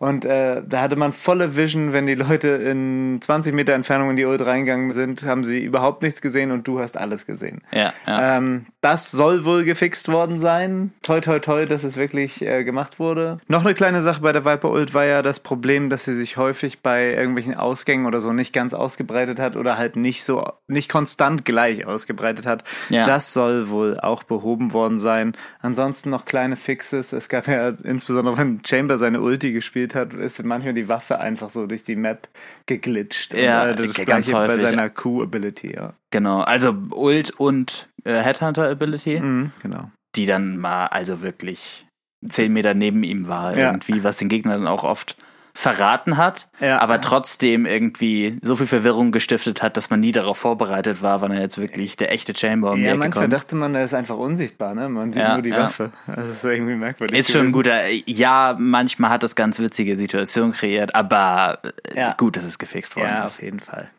Und 0.04 0.26
äh, 0.26 0.62
da 0.68 0.82
hatte 0.82 0.98
man 0.98 1.14
volle 1.14 1.56
Vision, 1.56 1.94
wenn 1.94 2.06
die 2.06 2.16
Leute 2.16 2.50
in 2.50 3.20
20 3.22 3.54
Meter 3.54 3.72
Entfernung 3.72 4.10
in 4.10 4.18
die 4.18 4.26
Ult 4.26 4.46
reingegangen 4.46 4.92
sind, 4.92 5.26
haben 5.26 5.46
sie 5.46 5.64
überhaupt 5.64 6.02
nichts 6.04 6.20
gesehen 6.20 6.52
und 6.52 6.68
du 6.68 6.82
hast 6.82 6.98
alles 6.98 7.26
gesehen. 7.26 7.62
Ja, 7.72 7.94
ja. 8.06 8.38
Ähm, 8.38 8.66
das 8.82 9.12
soll 9.12 9.46
wohl 9.46 9.64
gefixt 9.64 10.10
worden 10.10 10.42
sein. 10.42 10.92
Toi, 11.04 11.22
toi, 11.22 11.40
toi, 11.40 11.66
dass 11.66 11.86
es 11.86 11.96
wirklich 11.96 12.42
äh, 12.42 12.66
gemacht 12.66 13.00
wurde. 13.00 13.38
Noch 13.48 13.64
eine 13.64 13.76
kleine 13.76 14.02
Sache 14.02 14.20
bei 14.20 14.34
der 14.34 14.44
Viper 14.44 14.72
Ult 14.72 14.94
war 14.94 15.06
ja 15.06 15.22
das 15.22 15.40
Problem, 15.40 15.90
dass 15.90 16.04
sie 16.04 16.16
sich 16.16 16.36
häufig 16.36 16.82
bei 16.82 17.14
irgendwelchen 17.14 17.56
Ausgängen 17.56 18.06
oder 18.06 18.20
so 18.20 18.34
nicht 18.34 18.52
ganz 18.52 18.74
ausgebreitet 18.74 19.40
hat 19.40 19.56
oder 19.56 19.78
halt 19.78 19.96
nicht 19.96 20.26
so, 20.26 20.46
nicht 20.68 20.92
konstant 20.92 21.46
gleich 21.46 21.88
ausgebreitet 21.88 22.46
hat. 22.46 22.66
Ja. 22.90 23.06
Das 23.06 23.32
soll 23.32 23.70
wohl 23.70 24.02
auch 24.02 24.24
behoben 24.24 24.74
worden 24.74 25.00
sein. 25.00 25.32
Ansonsten 25.62 26.10
noch 26.10 26.26
kleine 26.26 26.58
Fixes. 26.58 27.14
Es 27.14 27.30
gab 27.30 27.48
ja 27.48 27.70
insbesondere, 27.70 28.38
wenn 28.38 28.60
Chamber 28.66 28.98
seine 28.98 29.22
Ulti 29.22 29.54
gespielt 29.54 29.93
hat, 29.96 30.14
ist 30.14 30.44
manchmal 30.44 30.74
die 30.74 30.88
Waffe 30.90 31.20
einfach 31.20 31.50
so 31.50 31.66
durch 31.68 31.84
die 31.84 31.96
Map 31.96 32.28
geglitscht. 32.66 33.34
Ja, 33.34 33.64
und, 33.64 33.70
äh, 33.80 33.88
das 33.88 33.96
ganz 34.06 34.28
gleiche 34.28 34.32
bei 34.34 34.48
häufig. 34.48 34.62
seiner 34.62 34.90
Q-Ability, 34.90 35.74
ja. 35.76 35.94
Genau, 36.12 36.42
also 36.42 36.76
Ult 36.92 37.32
und 37.32 37.90
äh, 38.04 38.22
Headhunter 38.22 38.70
Ability, 38.70 39.20
Mhm, 39.20 39.52
genau. 39.62 39.90
die 40.16 40.26
dann 40.26 40.58
mal 40.58 40.88
also 40.88 41.22
wirklich 41.22 41.86
zehn 42.30 42.54
Meter 42.54 42.74
neben 42.74 43.04
ihm 43.04 43.28
war 43.28 43.58
Ja. 43.58 43.68
irgendwie, 43.72 44.04
was 44.04 44.18
den 44.18 44.30
Gegner 44.30 44.54
dann 44.58 44.68
auch 44.68 44.84
oft 44.84 45.18
verraten 45.56 46.18
hat, 46.18 46.48
Ja. 46.60 46.80
aber 46.82 47.00
trotzdem 47.00 47.66
irgendwie 47.66 48.40
so 48.42 48.56
viel 48.56 48.66
Verwirrung 48.68 49.12
gestiftet 49.12 49.62
hat, 49.62 49.78
dass 49.78 49.90
man 49.90 50.00
nie 50.00 50.12
darauf 50.12 50.38
vorbereitet 50.38 51.02
war, 51.02 51.22
wann 51.22 51.32
er 51.32 51.42
jetzt 51.42 51.58
wirklich 51.58 51.96
der 51.96 52.12
echte 52.12 52.36
Chamber 52.36 52.72
um 52.72 52.80
Ja, 52.84 52.96
manchmal 52.96 53.26
kommt. 53.26 53.34
dachte 53.34 53.56
man, 53.56 53.76
er 53.76 53.86
ist 53.86 53.94
einfach 53.94 54.18
unsichtbar, 54.18 54.74
ne? 54.74 54.90
Man 54.90 55.14
sieht 55.14 55.22
Ja, 55.22 55.34
nur 55.36 55.44
die 55.44 55.52
ja. 55.52 55.60
Waffe. 55.66 55.92
Das 56.08 56.28
ist 56.28 56.44
irgendwie 56.44 56.76
merkwürdig. 56.76 57.18
Ist 57.18 57.32
schon 57.32 57.48
ein 57.48 57.52
guter, 57.52 57.88
ja, 58.06 58.56
manchmal 58.60 59.12
hat 59.12 59.22
das 59.24 59.36
ganz 59.36 59.60
witzige 59.60 59.96
Situationen 59.96 60.54
kreiert, 60.54 60.96
aber 60.96 61.60
äh, 61.94 62.12
gut, 62.18 62.36
dass 62.36 62.44
es 62.44 62.58
gefixt 62.58 62.96
worden 62.96 63.08
Ja, 63.10 63.26
ist. 63.26 63.36
auf 63.38 63.42
jeden 63.44 63.60
Fall. 63.60 63.90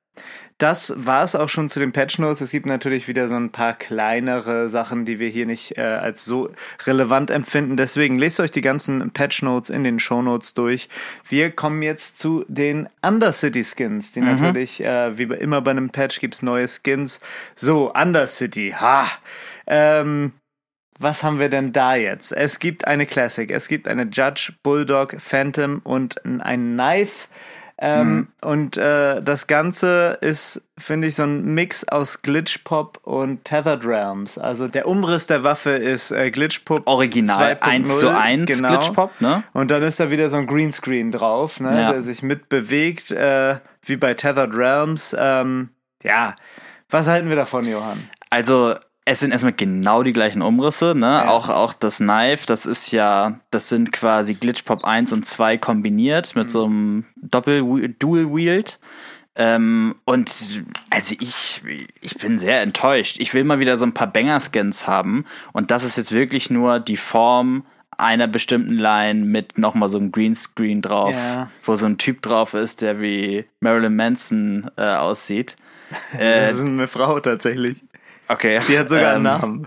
Das 0.58 0.94
war 0.96 1.24
es 1.24 1.34
auch 1.34 1.48
schon 1.48 1.68
zu 1.68 1.80
den 1.80 1.90
Patch 1.90 2.20
Notes. 2.20 2.40
Es 2.40 2.52
gibt 2.52 2.66
natürlich 2.66 3.08
wieder 3.08 3.26
so 3.26 3.34
ein 3.34 3.50
paar 3.50 3.74
kleinere 3.74 4.68
Sachen, 4.68 5.04
die 5.04 5.18
wir 5.18 5.28
hier 5.28 5.46
nicht 5.46 5.76
äh, 5.76 5.82
als 5.82 6.24
so 6.24 6.48
relevant 6.86 7.30
empfinden. 7.30 7.76
Deswegen 7.76 8.16
lest 8.16 8.38
euch 8.38 8.52
die 8.52 8.60
ganzen 8.60 9.10
Patch 9.10 9.42
Notes 9.42 9.68
in 9.68 9.82
den 9.82 9.98
Show 9.98 10.22
Notes 10.22 10.54
durch. 10.54 10.88
Wir 11.28 11.50
kommen 11.50 11.82
jetzt 11.82 12.18
zu 12.18 12.44
den 12.46 12.88
Undercity 13.02 13.64
Skins, 13.64 14.12
die 14.12 14.20
natürlich, 14.20 14.80
äh, 14.80 15.18
wie 15.18 15.24
immer 15.24 15.60
bei 15.60 15.72
einem 15.72 15.90
Patch 15.90 16.20
gibt's 16.20 16.40
neue 16.40 16.68
Skins. 16.68 17.18
So, 17.56 17.92
Undercity, 17.92 18.76
ha! 18.78 19.08
Ähm, 19.66 20.34
was 21.00 21.24
haben 21.24 21.40
wir 21.40 21.48
denn 21.48 21.72
da 21.72 21.96
jetzt? 21.96 22.30
Es 22.30 22.60
gibt 22.60 22.86
eine 22.86 23.06
Classic, 23.06 23.50
es 23.50 23.66
gibt 23.66 23.88
eine 23.88 24.04
Judge, 24.04 24.52
Bulldog, 24.62 25.16
Phantom 25.18 25.80
und 25.82 26.24
ein 26.24 26.74
Knife. 26.74 27.26
Ähm, 27.78 28.14
Mhm. 28.14 28.28
Und 28.42 28.76
äh, 28.76 29.20
das 29.22 29.46
Ganze 29.48 30.16
ist, 30.20 30.62
finde 30.78 31.08
ich, 31.08 31.16
so 31.16 31.24
ein 31.24 31.54
Mix 31.54 31.82
aus 31.88 32.22
Glitchpop 32.22 33.00
und 33.02 33.44
Tethered 33.44 33.84
Realms. 33.84 34.38
Also 34.38 34.68
der 34.68 34.86
Umriss 34.86 35.26
der 35.26 35.42
Waffe 35.42 35.70
ist 35.70 36.12
äh, 36.12 36.30
Glitchpop 36.30 36.86
Original 36.88 37.54
2.0, 37.54 37.60
1 37.62 37.98
zu 37.98 38.16
1 38.16 38.46
genau. 38.56 38.68
Glitchpop, 38.68 39.20
ne? 39.20 39.42
Und 39.52 39.70
dann 39.72 39.82
ist 39.82 39.98
da 39.98 40.10
wieder 40.10 40.30
so 40.30 40.36
ein 40.36 40.46
Greenscreen 40.46 41.10
drauf, 41.10 41.58
ne, 41.58 41.70
Ja. 41.80 41.92
der 41.92 42.02
sich 42.02 42.22
mitbewegt, 42.22 43.10
äh, 43.10 43.56
wie 43.82 43.96
bei 43.96 44.14
Tethered 44.14 44.54
Realms. 44.54 45.14
Ähm, 45.18 45.70
ja, 46.04 46.36
was 46.90 47.08
halten 47.08 47.28
wir 47.28 47.36
davon, 47.36 47.66
Johann? 47.66 48.08
Also, 48.30 48.74
es 49.06 49.20
sind 49.20 49.32
erstmal 49.32 49.52
genau 49.52 50.02
die 50.02 50.12
gleichen 50.14 50.40
Umrisse, 50.42 50.94
ne? 50.94 51.28
Auch, 51.30 51.48
auch 51.50 51.72
das 51.74 51.98
Knife, 51.98 52.46
das 52.46 52.64
ist 52.64 52.90
ja, 52.90 53.38
das 53.50 53.68
sind 53.68 53.92
quasi 53.92 54.34
Glitchpop 54.34 54.84
1 54.84 55.12
und 55.12 55.26
2 55.26 55.58
kombiniert 55.58 56.34
mit 56.36 56.50
so 56.50 56.64
einem 56.64 57.04
Doppel-Dual-Wield. 57.16 58.78
Ähm, 59.36 59.96
und 60.04 60.30
also 60.90 61.14
ich, 61.18 61.62
ich 62.00 62.16
bin 62.18 62.38
sehr 62.38 62.62
enttäuscht. 62.62 63.16
Ich 63.18 63.34
will 63.34 63.44
mal 63.44 63.58
wieder 63.58 63.76
so 63.78 63.84
ein 63.84 63.92
paar 63.94 64.06
Banger-Skins 64.06 64.86
haben. 64.86 65.24
Und 65.52 65.70
das 65.70 65.82
ist 65.82 65.96
jetzt 65.96 66.12
wirklich 66.12 66.50
nur 66.50 66.78
die 66.80 66.96
Form 66.96 67.64
einer 67.98 68.26
bestimmten 68.26 68.74
Line 68.74 69.24
mit 69.24 69.58
nochmal 69.58 69.88
so 69.88 69.98
einem 69.98 70.12
Greenscreen 70.12 70.82
drauf, 70.82 71.14
Ja. 71.14 71.48
wo 71.64 71.76
so 71.76 71.86
ein 71.86 71.98
Typ 71.98 72.22
drauf 72.22 72.54
ist, 72.54 72.80
der 72.82 73.00
wie 73.00 73.44
Marilyn 73.60 73.94
Manson 73.96 74.70
äh, 74.76 74.82
aussieht. 74.94 75.56
Äh, 76.18 76.46
Das 76.46 76.54
ist 76.56 76.60
eine 76.62 76.88
Frau 76.88 77.20
tatsächlich. 77.20 77.76
Okay. 78.28 78.60
Die 78.68 78.78
hat 78.78 78.88
sogar 78.88 79.14
einen 79.14 79.16
Ähm, 79.16 79.22
Namen. 79.22 79.66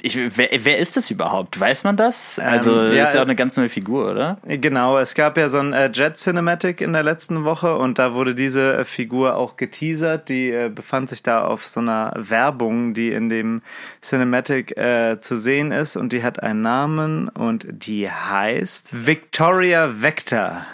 ich, 0.00 0.16
wer, 0.36 0.48
wer 0.60 0.78
ist 0.78 0.96
das 0.96 1.10
überhaupt? 1.10 1.58
Weiß 1.58 1.82
man 1.84 1.96
das? 1.96 2.38
Also, 2.38 2.84
Ähm, 2.84 2.96
ja, 2.96 3.04
ist 3.04 3.14
ja 3.14 3.20
auch 3.20 3.24
äh, 3.24 3.26
eine 3.26 3.34
ganz 3.36 3.56
neue 3.56 3.68
Figur, 3.68 4.10
oder? 4.10 4.38
Genau, 4.46 4.96
es 4.98 5.14
gab 5.14 5.36
ja 5.36 5.48
so 5.48 5.58
ein 5.58 5.72
äh, 5.72 5.90
Jet 5.92 6.16
Cinematic 6.16 6.80
in 6.80 6.92
der 6.92 7.02
letzten 7.02 7.44
Woche 7.44 7.76
und 7.76 7.98
da 7.98 8.14
wurde 8.14 8.34
diese 8.36 8.76
äh, 8.78 8.84
Figur 8.84 9.34
auch 9.36 9.56
geteasert. 9.56 10.28
Die 10.28 10.50
äh, 10.50 10.68
befand 10.68 11.08
sich 11.08 11.22
da 11.24 11.44
auf 11.44 11.66
so 11.66 11.80
einer 11.80 12.12
Werbung, 12.16 12.94
die 12.94 13.10
in 13.10 13.28
dem 13.28 13.62
Cinematic 14.00 14.76
äh, 14.76 15.18
zu 15.20 15.36
sehen 15.36 15.72
ist 15.72 15.96
und 15.96 16.12
die 16.12 16.22
hat 16.22 16.42
einen 16.42 16.62
Namen 16.62 17.28
und 17.28 17.66
die 17.68 18.08
heißt 18.10 18.86
Victoria 18.92 20.00
Vector. 20.00 20.64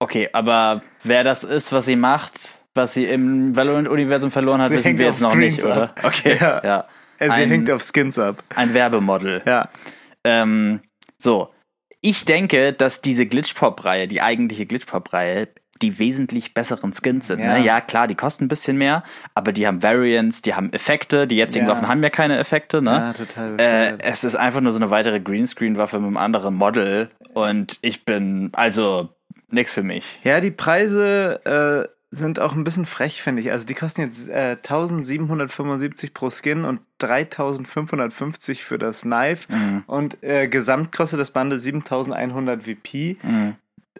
Okay, 0.00 0.28
aber 0.34 0.82
wer 1.02 1.24
das 1.24 1.44
ist, 1.44 1.72
was 1.72 1.86
sie 1.86 1.96
macht, 1.96 2.58
was 2.74 2.94
sie 2.94 3.04
im 3.04 3.54
Valorant-Universum 3.54 4.30
verloren 4.30 4.60
hat, 4.60 4.70
Sie 4.70 4.76
wissen 4.78 4.98
wir 4.98 5.06
jetzt 5.06 5.20
noch 5.20 5.32
Screens 5.32 5.56
nicht, 5.56 5.64
oder? 5.64 5.82
ab. 5.84 6.00
Okay, 6.04 6.36
Ja. 6.40 6.60
ja. 6.64 6.84
Äh, 7.18 7.26
Sie 7.26 7.30
Ein- 7.32 7.48
hängt 7.48 7.70
auf 7.70 7.82
Skins 7.82 8.18
ab. 8.18 8.42
Ein 8.56 8.74
Werbemodel. 8.74 9.42
Ja. 9.46 9.68
Ähm, 10.24 10.80
so, 11.18 11.50
ich 12.00 12.24
denke, 12.24 12.72
dass 12.72 13.00
diese 13.00 13.26
Glitchpop-Reihe, 13.26 14.08
die 14.08 14.20
eigentliche 14.20 14.66
Glitchpop-Reihe, 14.66 15.48
die 15.82 15.98
wesentlich 15.98 16.54
besseren 16.54 16.92
Skins 16.94 17.26
sind. 17.28 17.40
Ja. 17.40 17.58
Ne? 17.58 17.64
ja, 17.64 17.80
klar, 17.80 18.06
die 18.06 18.14
kosten 18.14 18.44
ein 18.44 18.48
bisschen 18.48 18.76
mehr, 18.78 19.02
aber 19.34 19.52
die 19.52 19.66
haben 19.66 19.82
Variants, 19.82 20.40
die 20.42 20.54
haben 20.54 20.72
Effekte. 20.72 21.26
Die 21.26 21.36
jetzigen 21.36 21.66
Ja. 21.66 21.72
Waffen 21.72 21.88
haben 21.88 22.02
ja 22.02 22.10
keine 22.10 22.38
Effekte. 22.38 22.80
Ne? 22.82 22.90
Ja, 22.90 23.12
total 23.12 23.60
Äh, 23.60 23.98
es 24.00 24.24
ist 24.24 24.34
einfach 24.36 24.60
nur 24.60 24.72
so 24.72 24.78
eine 24.78 24.90
weitere 24.90 25.20
Greenscreen-Waffe 25.20 25.98
mit 25.98 26.06
einem 26.08 26.16
anderen 26.16 26.54
Model 26.54 27.10
und 27.32 27.78
ich 27.82 28.04
bin, 28.04 28.50
also, 28.54 29.10
nix 29.50 29.72
für 29.72 29.82
mich. 29.82 30.20
Ja, 30.24 30.40
die 30.40 30.50
Preise 30.52 31.40
äh, 31.90 31.93
sind 32.14 32.40
auch 32.40 32.54
ein 32.54 32.64
bisschen 32.64 32.86
frech, 32.86 33.22
finde 33.22 33.42
ich. 33.42 33.50
Also 33.50 33.66
die 33.66 33.74
kosten 33.74 34.02
jetzt 34.02 34.28
äh, 34.28 34.56
1775 34.56 36.14
pro 36.14 36.30
Skin 36.30 36.64
und 36.64 36.80
3550 36.98 38.64
für 38.64 38.78
das 38.78 39.02
Knife. 39.02 39.48
Und 39.86 40.22
äh, 40.22 40.48
gesamt 40.48 40.92
kostet 40.92 41.20
das 41.20 41.30
Bundle 41.30 41.58
7100 41.58 42.62
VP. 42.62 43.16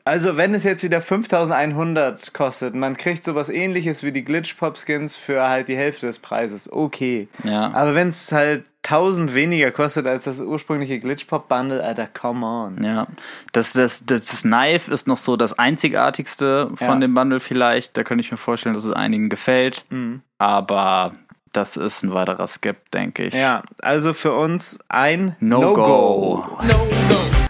Also 0.06 0.36
wenn 0.36 0.54
es 0.54 0.64
jetzt 0.64 0.82
wieder 0.82 1.00
5100 1.00 2.34
kostet, 2.34 2.74
man 2.74 2.96
kriegt 2.96 3.24
sowas 3.24 3.48
ähnliches 3.48 4.02
wie 4.02 4.12
die 4.12 4.22
Glitch-Pop-Skins 4.24 5.16
für 5.16 5.48
halt 5.48 5.68
die 5.68 5.76
Hälfte 5.76 6.06
des 6.06 6.18
Preises. 6.18 6.70
Okay. 6.70 7.28
Ja. 7.42 7.72
Aber 7.72 7.94
wenn 7.94 8.08
es 8.08 8.30
halt 8.30 8.64
1000 8.86 9.34
weniger 9.34 9.70
kostet 9.70 10.06
als 10.06 10.24
das 10.24 10.40
ursprüngliche 10.40 10.98
Glitch-Pop-Bundle, 10.98 11.82
Alter, 11.82 12.06
come 12.06 12.44
on. 12.44 12.84
Ja, 12.84 13.06
das, 13.52 13.72
das, 13.72 14.04
das, 14.04 14.26
das 14.26 14.42
Knife 14.42 14.92
ist 14.92 15.06
noch 15.08 15.16
so 15.16 15.38
das 15.38 15.58
einzigartigste 15.58 16.70
von 16.74 16.86
Ja. 16.86 16.96
dem 16.96 17.14
Bundle 17.14 17.40
vielleicht. 17.40 17.96
Da 17.96 18.04
könnte 18.04 18.20
ich 18.22 18.30
mir 18.30 18.36
vorstellen, 18.36 18.74
dass 18.74 18.84
es 18.84 18.92
einigen 18.92 19.30
gefällt. 19.30 19.86
Mhm. 19.88 20.20
Aber 20.36 21.14
das 21.56 21.76
ist 21.76 22.02
ein 22.02 22.12
weiterer 22.14 22.46
Skip, 22.46 22.90
denke 22.92 23.24
ich. 23.24 23.34
Ja, 23.34 23.62
also 23.82 24.12
für 24.12 24.32
uns 24.34 24.78
ein 24.88 25.36
No-Go. 25.40 26.44
No-Go. 26.62 26.76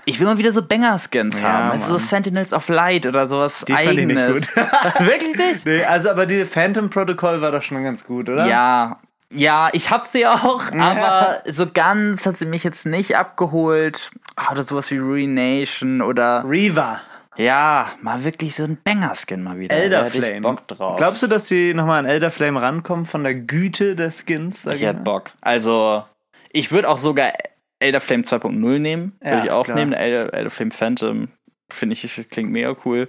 Ich 0.07 0.21
will 0.21 0.27
mal 0.27 0.37
wieder 0.39 0.53
so 0.53 0.63
Banger-Skins 0.63 1.41
Ja, 1.41 1.49
haben. 1.49 1.71
Also 1.71 1.95
so. 1.95 1.99
Sentinels 1.99 2.53
of 2.53 2.69
Light 2.69 3.07
oder 3.07 3.27
sowas 3.27 3.65
Die 3.67 3.73
fand 3.73 3.99
ich 3.99 4.07
nicht 4.07 4.19
eigenes. 4.19 4.47
gut. 4.55 4.57
Wirklich 5.01 5.37
nicht? 5.37 5.65
Nee, 5.67 5.85
also 5.85 6.11
aber 6.11 6.27
die 6.27 6.45
Phantom 6.45 6.91
Protocol 6.91 7.41
war 7.41 7.51
doch 7.53 7.63
schon 7.63 7.83
ganz 7.83 8.05
gut, 8.05 8.29
oder? 8.29 8.47
Ja. 8.47 8.99
Ja, 9.31 9.69
ich 9.73 9.91
hab 9.91 10.05
sie 10.07 10.27
auch, 10.27 10.71
Ja. 10.73 10.93
aber 10.93 11.39
so 11.51 11.67
ganz 11.73 12.27
hat 12.27 12.37
sie 12.37 12.47
mich 12.47 12.63
jetzt 12.65 12.85
nicht 12.87 13.17
abgeholt. 13.17 14.11
Ah, 14.37 14.53
Oder 14.53 14.63
sowas 14.63 14.91
wie 14.91 14.99
Ruination 14.99 16.03
oder 16.03 16.45
Reaver. 16.47 17.01
Ja, 17.37 17.89
mal 18.01 18.25
wirklich 18.25 18.55
so 18.55 18.65
ein 18.65 18.79
Banger-Skin 18.83 19.43
mal 19.43 19.59
wieder. 19.59 19.75
Elder 19.75 20.01
Da 20.01 20.05
hätte 20.07 20.19
ich 20.19 20.25
Flame. 20.25 20.41
Bock 20.41 20.69
drauf. 20.69 20.97
Glaubst 20.97 21.23
du, 21.23 21.27
dass 21.27 21.49
sie 21.49 21.75
nochmal 21.75 21.99
an 22.01 22.05
Elder 22.07 22.31
Flame 22.31 22.61
rankommen 22.61 23.07
von 23.07 23.25
der 23.25 23.35
Güte 23.35 23.97
des 23.97 24.25
Skins? 24.27 24.65
ich 24.67 24.83
hätte? 24.83 25.01
Bock. 25.01 25.33
Also, 25.41 26.05
ich 26.51 26.71
würde 26.73 26.89
auch 26.89 26.99
sogar 26.99 27.33
Elder 27.81 28.01
Flame 28.01 28.23
2.0 28.23 28.79
nehmen. 28.79 29.17
Würde 29.21 29.37
Ja, 29.39 29.45
ich 29.45 29.51
auch 29.51 29.65
klar. 29.65 29.77
nehmen. 29.77 29.93
Elder, 29.93 30.33
Elder 30.33 30.51
Flame 30.51 30.71
Phantom 30.71 31.29
finde 31.71 31.95
ich 31.95 32.27
klingt 32.31 32.51
mega 32.53 32.75
cool. 32.85 33.09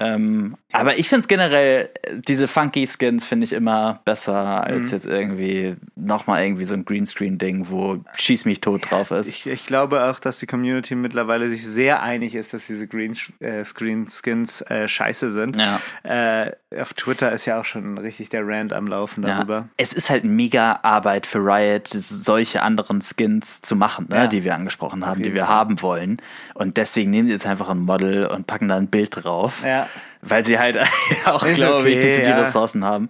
Ähm, 0.00 0.56
aber 0.72 0.98
ich 0.98 1.08
finde 1.08 1.20
es 1.22 1.28
generell, 1.28 1.90
diese 2.26 2.48
funky 2.48 2.86
Skins 2.86 3.24
finde 3.24 3.44
ich 3.44 3.52
immer 3.52 4.00
besser 4.04 4.64
als 4.64 4.86
Mhm. 4.86 4.90
jetzt 4.90 5.06
irgendwie 5.06 5.76
nochmal 5.96 6.42
irgendwie 6.44 6.64
so 6.64 6.74
ein 6.74 6.84
Greenscreen-Ding, 6.84 7.66
wo 7.68 8.02
Schieß 8.16 8.46
mich 8.46 8.60
tot 8.60 8.90
drauf 8.90 9.10
ist. 9.10 9.28
Ich, 9.28 9.46
ich 9.46 9.66
glaube 9.66 10.04
auch, 10.04 10.18
dass 10.18 10.38
die 10.38 10.46
Community 10.46 10.94
mittlerweile 10.94 11.48
sich 11.48 11.66
sehr 11.66 12.02
einig 12.02 12.34
ist, 12.34 12.54
dass 12.54 12.66
diese 12.66 12.86
Green 12.86 13.16
äh, 13.40 13.64
äh, 13.64 14.88
scheiße 14.88 15.30
sind. 15.30 15.56
Ja. 15.56 15.80
Äh, 16.02 16.52
auf 16.80 16.94
Twitter 16.94 17.32
ist 17.32 17.46
ja 17.46 17.60
auch 17.60 17.64
schon 17.64 17.98
richtig 17.98 18.28
der 18.28 18.46
Rant 18.46 18.72
am 18.72 18.86
Laufen 18.86 19.22
Ja. 19.26 19.36
darüber. 19.36 19.68
Es 19.76 19.92
ist 19.92 20.10
halt 20.10 20.24
mega 20.24 20.80
Arbeit 20.82 21.26
für 21.26 21.38
Riot, 21.38 21.88
solche 21.88 22.62
anderen 22.62 23.00
Skins 23.02 23.62
zu 23.62 23.76
machen, 23.76 24.06
ne, 24.08 24.16
Ja. 24.16 24.26
die 24.26 24.44
wir 24.44 24.54
angesprochen 24.54 25.04
haben, 25.06 25.22
die 25.22 25.34
wir 25.34 25.46
Fall. 25.46 25.54
haben 25.54 25.82
wollen. 25.82 26.22
Und 26.54 26.76
deswegen 26.76 27.10
nehmen 27.10 27.28
sie 27.28 27.34
jetzt 27.34 27.46
einfach 27.46 27.68
ein 27.70 27.80
Model 27.80 28.26
und 28.26 28.46
packen 28.46 28.68
da 28.68 28.76
ein 28.76 28.88
Bild 28.88 29.24
drauf. 29.24 29.62
Ja. 29.64 29.88
Weil 30.22 30.44
sie 30.44 30.58
halt 30.58 30.78
auch, 31.26 31.46
glaube 31.52 31.90
ich, 31.90 31.98
okay, 31.98 32.04
nicht 32.06 32.16
so 32.16 32.22
die 32.22 32.28
ja. 32.28 32.40
Ressourcen 32.40 32.84
haben. 32.84 33.08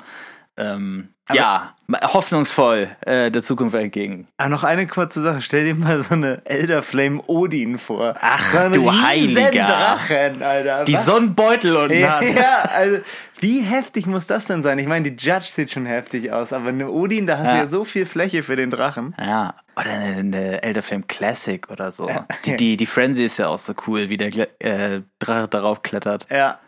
Ähm, 0.62 1.08
ja, 1.32 1.74
hoffnungsvoll 2.12 2.88
äh, 3.02 3.30
der 3.30 3.42
Zukunft 3.42 3.74
entgegen. 3.76 4.28
Ah, 4.38 4.48
noch 4.48 4.64
eine 4.64 4.86
kurze 4.86 5.22
Sache. 5.22 5.40
Stell 5.40 5.64
dir 5.64 5.74
mal 5.74 6.02
so 6.02 6.14
eine 6.14 6.42
Elder 6.44 6.82
Flame 6.82 7.22
Odin 7.26 7.78
vor. 7.78 8.14
Ach, 8.20 8.52
so 8.52 8.68
du 8.68 8.92
Heiliger. 8.92 9.50
Drachen, 9.66 10.42
Alter. 10.42 10.84
Die 10.84 10.94
Was? 10.94 11.06
so 11.06 11.14
einen 11.16 11.34
Beutel 11.34 11.76
unten 11.76 11.98
ja, 11.98 12.16
hat. 12.20 12.24
ja, 12.24 12.68
also 12.76 12.98
wie 13.38 13.60
heftig 13.60 14.06
muss 14.06 14.26
das 14.26 14.46
denn 14.46 14.62
sein? 14.62 14.78
Ich 14.78 14.86
meine, 14.86 15.10
die 15.10 15.24
Judge 15.24 15.46
sieht 15.54 15.70
schon 15.70 15.86
heftig 15.86 16.32
aus, 16.32 16.52
aber 16.52 16.68
eine 16.68 16.90
Odin, 16.90 17.26
da 17.26 17.38
hast 17.38 17.46
du 17.50 17.54
Ja. 17.56 17.62
ja 17.62 17.66
so 17.68 17.84
viel 17.84 18.06
Fläche 18.06 18.42
für 18.42 18.56
den 18.56 18.70
Drachen. 18.70 19.14
Ja, 19.18 19.54
oder 19.76 19.90
eine, 19.90 20.16
eine 20.18 20.62
Elder 20.62 20.82
Flame 20.82 21.04
Classic 21.08 21.68
oder 21.70 21.90
so. 21.90 22.08
Ja. 22.08 22.26
Die, 22.44 22.56
die, 22.56 22.76
die 22.76 22.86
Frenzy 22.86 23.24
ist 23.24 23.38
ja 23.38 23.48
auch 23.48 23.58
so 23.58 23.74
cool, 23.86 24.08
wie 24.08 24.16
der 24.16 24.30
äh, 24.60 25.00
Drache 25.18 25.48
darauf 25.48 25.82
klettert. 25.82 26.26
Ja. 26.30 26.58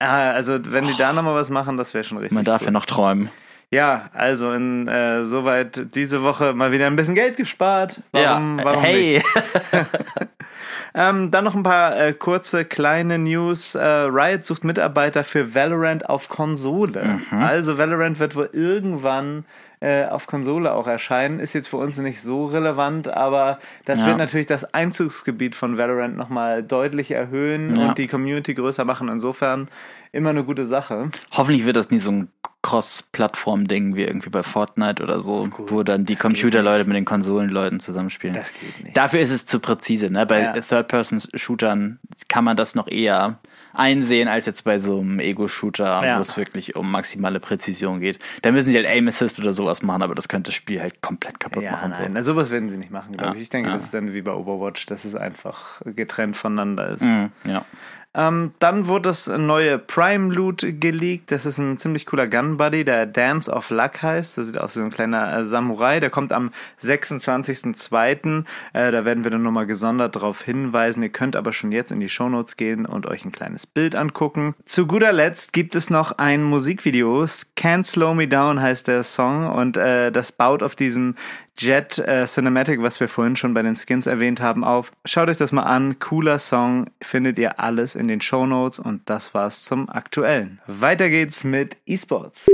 Ah, 0.00 0.32
also 0.32 0.58
wenn 0.64 0.86
die 0.86 0.96
da 0.96 1.12
nochmal 1.12 1.34
was 1.34 1.50
machen, 1.50 1.76
das 1.76 1.92
wäre 1.94 2.04
schon 2.04 2.18
richtig. 2.18 2.34
Man 2.34 2.44
darf 2.44 2.62
cool. 2.62 2.66
ja 2.66 2.70
noch 2.72 2.86
träumen. 2.86 3.28
Ja, 3.72 4.10
also 4.14 4.50
in, 4.52 4.88
äh, 4.88 5.24
soweit 5.24 5.94
diese 5.94 6.22
Woche 6.24 6.54
mal 6.54 6.72
wieder 6.72 6.86
ein 6.88 6.96
bisschen 6.96 7.14
Geld 7.14 7.36
gespart. 7.36 8.00
Warum, 8.12 8.58
ja, 8.58 8.64
warum 8.64 8.82
hey. 8.82 9.22
Ähm, 10.92 11.30
dann 11.30 11.44
noch 11.44 11.54
ein 11.54 11.62
paar 11.62 11.96
äh, 12.00 12.12
kurze 12.12 12.64
kleine 12.64 13.16
News. 13.18 13.76
Äh, 13.76 13.84
Riot 13.86 14.44
sucht 14.44 14.64
Mitarbeiter 14.64 15.22
für 15.22 15.54
Valorant 15.54 16.08
auf 16.08 16.28
Konsole. 16.28 17.20
Mhm. 17.30 17.38
Also 17.38 17.78
Valorant 17.78 18.18
wird 18.18 18.34
wohl 18.34 18.50
irgendwann 18.52 19.44
äh, 19.78 20.04
auf 20.06 20.26
Konsole 20.26 20.72
auch 20.74 20.88
erscheinen. 20.88 21.38
Ist 21.38 21.52
jetzt 21.52 21.68
für 21.68 21.76
uns 21.76 21.96
nicht 21.98 22.20
so 22.22 22.46
relevant, 22.46 23.06
aber 23.06 23.60
das 23.84 24.00
Ja. 24.00 24.06
wird 24.08 24.18
natürlich 24.18 24.46
das 24.48 24.74
Einzugsgebiet 24.74 25.54
von 25.54 25.78
Valorant 25.78 26.16
nochmal 26.16 26.64
deutlich 26.64 27.12
erhöhen 27.12 27.76
Ja. 27.76 27.86
und 27.88 27.98
die 27.98 28.08
Community 28.08 28.54
größer 28.54 28.84
machen. 28.84 29.08
Insofern 29.08 29.68
immer 30.10 30.30
eine 30.30 30.42
gute 30.42 30.66
Sache. 30.66 31.10
Hoffentlich 31.36 31.64
wird 31.66 31.76
das 31.76 31.90
nie 31.90 32.00
so 32.00 32.10
ein 32.10 32.28
Cross-Plattform-Ding 32.62 33.94
wie 33.96 34.02
irgendwie 34.04 34.30
bei 34.30 34.42
Fortnite 34.42 35.02
oder 35.02 35.20
so, 35.20 35.48
wo 35.68 35.82
dann 35.82 36.04
die 36.04 36.16
Computerleute 36.16 36.84
mit 36.86 36.96
den 36.96 37.04
Konsolenleuten 37.04 37.80
zusammenspielen. 37.80 38.34
Das 38.34 38.52
geht 38.52 38.84
nicht. 38.84 38.96
Dafür 38.96 39.20
ist 39.20 39.30
es 39.30 39.46
zu 39.46 39.60
präzise. 39.60 40.10
Ne? 40.10 40.26
Bei 40.26 40.42
Ja. 40.42 40.52
Third-Person-Shootern 40.52 41.98
kann 42.28 42.44
man 42.44 42.56
das 42.56 42.74
noch 42.74 42.88
eher 42.88 43.38
einsehen 43.72 44.26
als 44.28 44.46
jetzt 44.46 44.64
bei 44.64 44.78
so 44.80 45.00
einem 45.00 45.20
Ego-Shooter, 45.20 46.04
Ja. 46.04 46.18
wo 46.18 46.22
es 46.22 46.36
wirklich 46.36 46.74
um 46.74 46.90
maximale 46.90 47.38
Präzision 47.38 48.00
geht. 48.00 48.18
Da 48.42 48.50
müssen 48.50 48.66
sie 48.70 48.76
halt 48.76 48.86
Aim 48.86 49.06
Assist 49.08 49.38
oder 49.38 49.52
sowas 49.54 49.82
machen, 49.82 50.02
aber 50.02 50.14
das 50.16 50.28
könnte 50.28 50.48
das 50.48 50.54
Spiel 50.56 50.80
halt 50.80 51.00
komplett 51.02 51.38
kaputt 51.38 51.62
Ja, 51.62 51.72
machen. 51.72 51.92
nein, 51.92 52.02
So. 52.06 52.10
na, 52.12 52.22
sowas 52.22 52.50
werden 52.50 52.68
sie 52.68 52.76
nicht 52.78 52.90
machen, 52.90 53.16
glaube 53.16 53.36
ich. 53.36 53.42
Ich 53.42 53.48
denke, 53.48 53.70
das 53.70 53.84
ist 53.84 53.94
dann 53.94 54.12
wie 54.12 54.22
bei 54.22 54.32
Overwatch, 54.32 54.86
dass 54.86 55.04
es 55.04 55.14
einfach 55.14 55.80
getrennt 55.84 56.36
voneinander 56.36 56.88
ist. 56.88 57.02
Mhm, 57.02 57.30
ja. 57.46 57.64
Ähm, 58.12 58.52
dann 58.58 58.88
wurde 58.88 59.08
das 59.10 59.28
neue 59.28 59.78
Prime 59.78 60.34
Loot 60.34 60.66
geleakt. 60.80 61.30
Das 61.30 61.46
ist 61.46 61.58
ein 61.58 61.78
ziemlich 61.78 62.06
cooler 62.06 62.26
Gun 62.26 62.56
Buddy, 62.56 62.84
der 62.84 63.06
Dance 63.06 63.50
of 63.50 63.70
Luck 63.70 64.02
heißt. 64.02 64.36
Das 64.36 64.46
sieht 64.46 64.58
aus 64.58 64.76
wie 64.76 64.80
ein 64.80 64.90
kleiner 64.90 65.38
äh, 65.38 65.46
Samurai. 65.46 66.00
Der 66.00 66.10
kommt 66.10 66.32
am 66.32 66.50
26.02. 66.82 68.44
Äh, 68.72 68.90
da 68.90 69.04
werden 69.04 69.22
wir 69.22 69.30
dann 69.30 69.42
nochmal 69.42 69.66
gesondert 69.66 70.16
darauf 70.16 70.42
hinweisen. 70.42 71.02
Ihr 71.04 71.10
könnt 71.10 71.36
aber 71.36 71.52
schon 71.52 71.70
jetzt 71.70 71.92
in 71.92 72.00
die 72.00 72.08
Shownotes 72.08 72.56
gehen 72.56 72.84
und 72.84 73.06
euch 73.06 73.24
ein 73.24 73.32
kleines 73.32 73.66
Bild 73.66 73.94
angucken. 73.94 74.54
Zu 74.64 74.88
guter 74.88 75.12
Letzt 75.12 75.52
gibt 75.52 75.76
es 75.76 75.88
noch 75.88 76.12
ein 76.12 76.42
Musikvideo. 76.42 77.22
Can't 77.56 77.84
Slow 77.84 78.14
Me 78.14 78.26
Down 78.26 78.60
heißt 78.60 78.88
der 78.88 79.04
Song 79.04 79.48
und 79.48 79.76
äh, 79.76 80.10
das 80.10 80.32
baut 80.32 80.62
auf 80.62 80.74
diesem 80.74 81.14
Jet 81.58 81.98
äh, 81.98 82.26
Cinematic, 82.26 82.82
was 82.82 83.00
wir 83.00 83.08
vorhin 83.08 83.36
schon 83.36 83.54
bei 83.54 83.62
den 83.62 83.76
Skins 83.76 84.06
erwähnt 84.06 84.40
haben, 84.40 84.64
auf. 84.64 84.92
Schaut 85.04 85.28
euch 85.28 85.36
das 85.36 85.52
mal 85.52 85.64
an. 85.64 85.98
Cooler 85.98 86.38
Song. 86.38 86.86
Findet 87.02 87.38
ihr 87.38 87.60
alles 87.60 87.94
in 87.94 88.08
den 88.08 88.20
Show 88.20 88.46
Notes 88.46 88.78
und 88.78 89.08
das 89.10 89.34
war's 89.34 89.62
zum 89.62 89.88
Aktuellen. 89.88 90.60
Weiter 90.66 91.10
geht's 91.10 91.44
mit 91.44 91.76
eSports. 91.86 92.46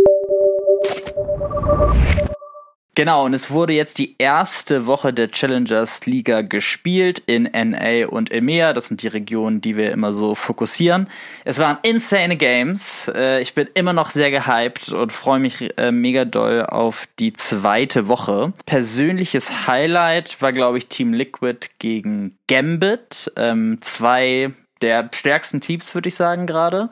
Genau, 2.99 3.27
und 3.27 3.35
es 3.35 3.51
wurde 3.51 3.75
jetzt 3.75 3.99
die 3.99 4.17
erste 4.17 4.87
Woche 4.87 5.13
der 5.13 5.31
Challengers 5.31 6.07
Liga 6.07 6.41
gespielt 6.41 7.23
in 7.27 7.43
NA 7.43 8.09
und 8.09 8.33
EMEA. 8.33 8.73
Das 8.73 8.87
sind 8.89 9.03
die 9.03 9.09
Regionen, 9.09 9.61
die 9.61 9.77
wir 9.77 9.93
immer 9.93 10.15
so 10.15 10.35
fokussieren. 10.35 11.11
Es 11.45 11.59
waren 11.59 11.77
insane 11.83 12.39
Games. 12.39 13.13
Äh, 13.15 13.43
ich 13.43 13.53
bin 13.55 13.69
immer 13.75 13.93
noch 13.93 14.09
sehr 14.09 14.31
gehypt 14.31 14.95
und 14.95 15.13
freue 15.13 15.41
mich 15.41 15.79
äh, 15.79 15.93
mega 15.93 16.25
doll 16.25 16.65
auf 16.65 17.07
die 17.19 17.35
zweite 17.35 18.09
Woche. 18.09 18.55
Persönliches 18.65 19.67
Highlight 19.67 20.41
war, 20.41 20.55
glaube 20.55 20.79
ich, 20.79 20.87
Team 20.87 21.13
Liquid 21.13 21.69
gegen 21.79 22.39
Gambit. 22.47 23.31
Ähm, 23.37 23.77
zwei 23.83 24.55
der 24.81 25.11
stärksten 25.13 25.61
Teams, 25.61 25.95
würde 25.95 26.09
ich 26.09 26.15
sagen, 26.15 26.47
gerade. 26.47 26.89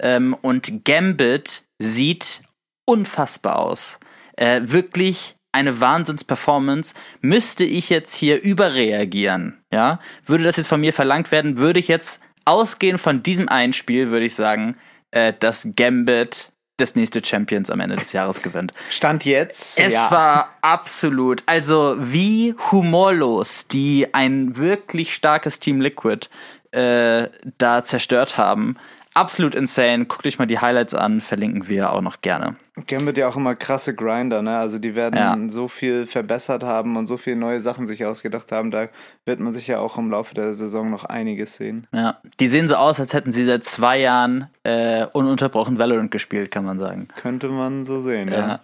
Ähm, 0.00 0.36
und 0.42 0.84
Gambit 0.84 1.62
sieht 1.78 2.42
unfassbar 2.84 3.58
aus. 3.58 3.98
Äh, 4.36 4.60
wirklich 4.64 5.35
eine 5.56 5.80
Wahnsinnsperformance, 5.80 6.94
müsste 7.22 7.64
ich 7.64 7.88
jetzt 7.88 8.14
hier 8.14 8.42
überreagieren, 8.42 9.58
ja, 9.72 10.00
würde 10.26 10.44
das 10.44 10.56
jetzt 10.56 10.68
von 10.68 10.80
mir 10.80 10.92
verlangt 10.92 11.32
werden, 11.32 11.56
würde 11.56 11.80
ich 11.80 11.88
jetzt 11.88 12.20
ausgehend 12.44 13.00
von 13.00 13.22
diesem 13.22 13.48
Einspiel, 13.48 14.10
würde 14.10 14.26
ich 14.26 14.34
sagen, 14.34 14.76
äh, 15.10 15.32
dass 15.38 15.68
Gambit 15.74 16.52
des 16.78 16.94
nächste 16.94 17.24
Champions 17.24 17.70
am 17.70 17.80
Ende 17.80 17.96
des 17.96 18.12
Jahres 18.12 18.42
gewinnt. 18.42 18.72
Stand 18.90 19.24
jetzt. 19.24 19.78
Es 19.78 19.94
ja. 19.94 20.10
war 20.10 20.58
absolut, 20.60 21.42
also 21.46 21.96
wie 21.98 22.54
humorlos 22.70 23.66
die 23.66 24.08
ein 24.12 24.56
wirklich 24.56 25.14
starkes 25.14 25.58
Team 25.58 25.80
Liquid 25.80 26.28
äh, 26.72 27.28
da 27.56 27.82
zerstört 27.82 28.36
haben 28.36 28.76
absolut 29.16 29.54
insane. 29.54 30.06
Guckt 30.06 30.26
euch 30.26 30.38
mal 30.38 30.46
die 30.46 30.58
Highlights 30.58 30.94
an, 30.94 31.20
verlinken 31.20 31.68
wir 31.68 31.92
auch 31.92 32.02
noch 32.02 32.20
gerne. 32.20 32.56
Gambit 32.86 33.16
ja 33.16 33.26
auch 33.26 33.36
immer 33.36 33.54
krasse 33.54 33.94
Grinder, 33.94 34.42
ne? 34.42 34.58
Also 34.58 34.78
die 34.78 34.94
werden 34.94 35.16
ja. 35.16 35.36
so 35.48 35.66
viel 35.66 36.06
verbessert 36.06 36.62
haben 36.62 36.96
und 36.96 37.06
so 37.06 37.16
viele 37.16 37.36
neue 37.36 37.60
Sachen 37.60 37.86
sich 37.86 38.04
ausgedacht 38.04 38.52
haben. 38.52 38.70
Da 38.70 38.88
wird 39.24 39.40
man 39.40 39.54
sich 39.54 39.66
ja 39.66 39.78
auch 39.78 39.96
im 39.96 40.10
Laufe 40.10 40.34
der 40.34 40.54
Saison 40.54 40.90
noch 40.90 41.04
einiges 41.04 41.54
sehen. 41.54 41.86
Ja, 41.92 42.20
die 42.38 42.48
sehen 42.48 42.68
so 42.68 42.76
aus, 42.76 43.00
als 43.00 43.14
hätten 43.14 43.32
sie 43.32 43.44
seit 43.44 43.64
zwei 43.64 43.98
Jahren 43.98 44.48
äh, 44.64 45.06
ununterbrochen 45.06 45.78
Valorant 45.78 46.10
gespielt, 46.10 46.50
kann 46.50 46.66
man 46.66 46.78
sagen. 46.78 47.08
Könnte 47.16 47.48
man 47.48 47.86
so 47.86 48.02
sehen, 48.02 48.28
ja. 48.28 48.48
ja. 48.48 48.60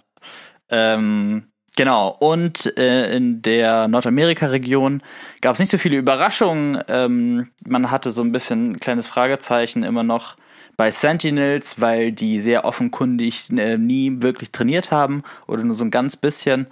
Ähm, 0.69 1.45
Genau, 1.75 2.15
und 2.21 2.77
äh, 2.79 3.17
in 3.17 3.41
der 3.41 3.89
Nordamerika-Region 3.89 5.03
gab 5.41 5.55
es 5.55 5.59
nicht 5.59 5.71
so 5.71 5.79
viele 5.79 5.97
Überraschungen. 5.97 6.83
Ähm, 6.89 7.49
man 7.67 7.91
hatte 7.91 8.13
so 8.13 8.21
ein 8.21 8.31
bisschen 8.31 8.73
ein 8.73 8.77
kleines 8.79 9.07
Fragezeichen 9.07 9.83
immer 9.83 10.03
noch 10.03 10.37
bei 10.77 10.91
Sentinels, 10.91 11.81
weil 11.81 12.13
die 12.13 12.41
sehr 12.41 12.65
offenkundig 12.65 13.51
äh, 13.51 13.77
nie 13.79 14.23
wirklich 14.23 14.51
trainiert 14.53 14.91
haben 14.91 15.23
oder 15.47 15.63
nur 15.65 15.75
so 15.75 15.85
ein 15.85 15.91
ganz 15.91 16.17
bisschen. 16.17 16.67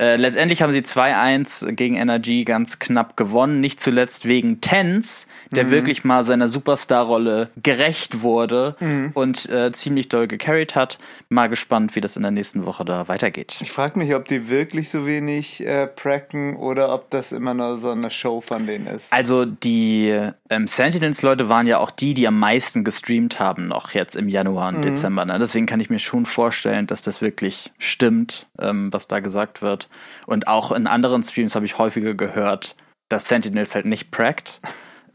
Äh, 0.00 0.16
letztendlich 0.16 0.62
haben 0.62 0.72
sie 0.72 0.80
2-1 0.80 1.72
gegen 1.72 1.96
Energy 1.96 2.44
ganz 2.44 2.78
knapp 2.78 3.18
gewonnen, 3.18 3.60
nicht 3.60 3.80
zuletzt 3.80 4.26
wegen 4.26 4.62
Tens, 4.62 5.26
der 5.50 5.64
mhm. 5.64 5.70
wirklich 5.72 6.04
mal 6.04 6.24
seiner 6.24 6.48
Superstar-Rolle 6.48 7.50
gerecht 7.62 8.22
wurde 8.22 8.76
mhm. 8.80 9.10
und 9.12 9.50
äh, 9.50 9.70
ziemlich 9.72 10.08
doll 10.08 10.26
gecarried 10.26 10.74
hat. 10.74 10.98
Mal 11.28 11.48
gespannt, 11.48 11.96
wie 11.96 12.00
das 12.00 12.16
in 12.16 12.22
der 12.22 12.30
nächsten 12.30 12.64
Woche 12.64 12.86
da 12.86 13.08
weitergeht. 13.08 13.58
Ich 13.60 13.72
frage 13.72 13.98
mich, 13.98 14.14
ob 14.14 14.26
die 14.26 14.48
wirklich 14.48 14.88
so 14.88 15.06
wenig 15.06 15.64
äh, 15.66 15.86
pracken 15.86 16.56
oder 16.56 16.94
ob 16.94 17.10
das 17.10 17.32
immer 17.32 17.52
nur 17.52 17.76
so 17.76 17.90
eine 17.90 18.10
Show 18.10 18.40
von 18.40 18.66
denen 18.66 18.86
ist. 18.86 19.12
Also 19.12 19.44
die 19.44 20.18
ähm, 20.48 20.66
Sentinels-Leute 20.66 21.50
waren 21.50 21.66
ja 21.66 21.76
auch 21.76 21.90
die, 21.90 22.14
die 22.14 22.26
am 22.26 22.38
meisten 22.38 22.84
gestreamt 22.84 23.38
haben 23.38 23.68
noch 23.68 23.92
jetzt 23.92 24.16
im 24.16 24.30
Januar 24.30 24.68
und 24.68 24.78
mhm. 24.78 24.82
Dezember. 24.82 25.26
Ne? 25.26 25.38
Deswegen 25.38 25.66
kann 25.66 25.80
ich 25.80 25.90
mir 25.90 25.98
schon 25.98 26.24
vorstellen, 26.24 26.86
dass 26.86 27.02
das 27.02 27.20
wirklich 27.20 27.70
stimmt, 27.78 28.46
ähm, 28.60 28.92
was 28.92 29.08
da 29.08 29.20
gesagt 29.20 29.62
wird. 29.62 29.88
Und 30.26 30.48
auch 30.48 30.72
in 30.72 30.86
anderen 30.86 31.22
Streams 31.22 31.54
habe 31.54 31.66
ich 31.66 31.78
häufiger 31.78 32.14
gehört, 32.14 32.76
dass 33.08 33.28
Sentinels 33.28 33.74
halt 33.74 33.86
nicht 33.86 34.10
prackt. 34.10 34.60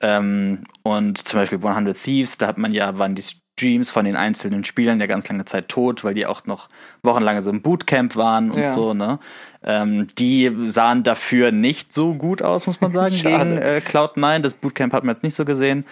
ähm, 0.01 0.63
und 0.83 1.17
zum 1.17 1.39
Beispiel 1.39 1.59
100 1.65 1.97
Thieves, 1.97 2.37
da 2.37 2.47
hat 2.47 2.57
man 2.57 2.73
ja, 2.73 2.99
waren 2.99 3.15
die 3.15 3.23
Streams 3.57 3.89
von 3.89 4.03
den 4.03 4.17
einzelnen 4.17 4.65
Spielern 4.65 4.99
ja 4.99 5.07
ganz 5.07 5.29
lange 5.29 5.45
Zeit 5.45 5.69
tot, 5.69 6.03
weil 6.03 6.13
die 6.13 6.25
auch 6.25 6.45
noch 6.45 6.67
wochenlang 7.03 7.41
so 7.41 7.49
im 7.49 7.61
Bootcamp 7.61 8.17
waren 8.17 8.51
und 8.51 8.61
ja. 8.61 8.73
so, 8.73 8.93
ne? 8.93 9.19
Ähm, 9.63 10.07
die 10.19 10.51
sahen 10.67 11.03
dafür 11.03 11.51
nicht 11.51 11.93
so 11.93 12.13
gut 12.13 12.41
aus, 12.41 12.67
muss 12.67 12.81
man 12.81 12.91
sagen, 12.91 13.15
gegen 13.23 13.57
äh, 13.57 13.81
Cloud9. 13.85 14.39
Das 14.39 14.55
Bootcamp 14.55 14.93
hat 14.93 15.05
man 15.05 15.15
jetzt 15.15 15.23
nicht 15.23 15.35
so 15.35 15.45
gesehen. 15.45 15.85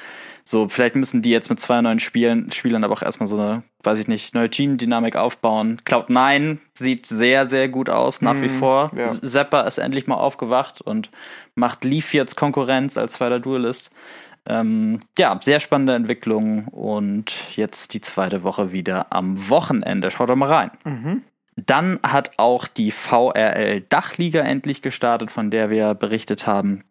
So, 0.46 0.68
vielleicht 0.68 0.96
müssen 0.96 1.22
die 1.22 1.30
jetzt 1.30 1.50
mit 1.50 1.60
zwei 1.60 1.82
neuen 1.82 2.00
Spielen, 2.00 2.52
Spielern 2.52 2.84
aber 2.84 2.94
auch 2.94 3.02
erstmal 3.02 3.28
so 3.28 3.40
eine, 3.40 3.64
weiß 3.84 3.98
ich 4.00 4.08
nicht, 4.08 4.36
neue 4.36 4.50
Team-Dynamik 4.50 5.16
aufbauen. 5.16 5.82
Cloud9 5.86 6.58
sieht 6.74 7.06
sehr, 7.06 7.48
sehr 7.48 7.70
gut 7.70 7.90
aus, 7.90 8.22
nach 8.22 8.34
mm, 8.34 8.42
wie 8.42 8.50
mhm, 8.50 8.60
vor. 8.60 8.92
Ja. 8.96 9.06
Zapper 9.06 9.66
ist 9.66 9.78
endlich 9.78 10.06
mal 10.06 10.16
aufgewacht 10.16 10.82
und 10.82 11.12
macht 11.56 11.86
Leaf 11.86 12.14
jetzt 12.14 12.36
Konkurrenz 12.36 12.98
als 12.98 13.14
zweiter 13.14 13.40
Duelist. 13.40 13.92
Ähm, 14.46 15.00
ja, 15.18 15.40
sehr 15.42 15.62
spannende 15.62 15.96
Entwicklung 15.96 16.68
und 16.68 17.34
jetzt 17.56 17.94
die 17.94 18.02
zweite 18.02 18.44
Woche 18.44 18.74
wieder 18.74 19.14
am 19.14 19.50
Wochenende. 19.50 20.12
Schaut 20.12 20.30
doch 20.30 20.36
mal 20.36 20.52
rein. 20.52 20.72
Mhm. 20.84 21.24
Dann 21.56 22.00
hat 22.04 22.32
auch 22.38 22.68
die 22.68 22.92
VRL 22.92 23.82
Dachliga 23.88 24.42
endlich 24.42 24.82
gestartet, 24.82 25.32
von 25.32 25.52
der 25.52 25.70
wir 25.70 25.94
berichtet 25.94 26.48
haben. 26.48 26.84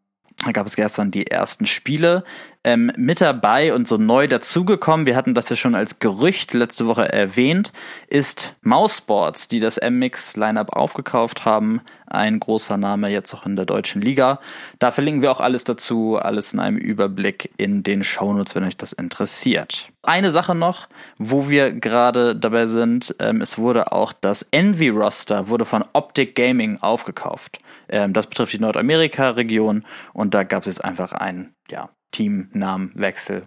Da 0.44 0.52
gab 0.52 0.66
es 0.66 0.76
gestern 0.76 1.10
die 1.10 1.26
ersten 1.26 1.66
Spiele. 1.66 2.24
Ähm, 2.64 2.92
mit 2.96 3.20
dabei 3.20 3.74
und 3.74 3.88
so 3.88 3.96
neu 3.96 4.28
dazugekommen, 4.28 5.04
wir 5.04 5.16
hatten 5.16 5.34
das 5.34 5.48
ja 5.48 5.56
schon 5.56 5.74
als 5.74 5.98
Gerücht 5.98 6.54
letzte 6.54 6.86
Woche 6.86 7.12
erwähnt, 7.12 7.72
ist 8.06 8.54
Mousesports, 8.62 9.48
die 9.48 9.58
das 9.58 9.80
MX-Lineup 9.82 10.76
aufgekauft 10.76 11.44
haben. 11.44 11.80
Ein 12.06 12.38
großer 12.38 12.76
Name 12.76 13.10
jetzt 13.10 13.34
auch 13.34 13.46
in 13.46 13.56
der 13.56 13.64
deutschen 13.64 14.00
Liga. 14.00 14.38
Da 14.78 14.92
verlinken 14.92 15.22
wir 15.22 15.32
auch 15.32 15.40
alles 15.40 15.64
dazu, 15.64 16.18
alles 16.22 16.52
in 16.52 16.60
einem 16.60 16.76
Überblick 16.76 17.50
in 17.56 17.82
den 17.82 18.04
Shownotes, 18.04 18.54
wenn 18.54 18.62
euch 18.62 18.76
das 18.76 18.92
interessiert. 18.92 19.88
Eine 20.04 20.30
Sache 20.30 20.54
noch, 20.54 20.88
wo 21.18 21.48
wir 21.48 21.72
gerade 21.72 22.36
dabei 22.36 22.68
sind, 22.68 23.16
ähm, 23.18 23.40
es 23.40 23.58
wurde 23.58 23.90
auch 23.90 24.12
das 24.12 24.42
Envy-Roster 24.52 25.48
wurde 25.48 25.64
von 25.64 25.84
Optic 25.94 26.36
Gaming 26.36 26.78
aufgekauft. 26.80 27.58
Ähm, 27.88 28.12
das 28.12 28.28
betrifft 28.28 28.52
die 28.52 28.60
Nordamerika-Region 28.60 29.84
und 30.12 30.34
da 30.34 30.44
gab 30.44 30.62
es 30.62 30.66
jetzt 30.66 30.84
einfach 30.84 31.12
einen 31.12 31.54
ja, 31.68 31.88
Teamnamenwechsel, 32.12 33.42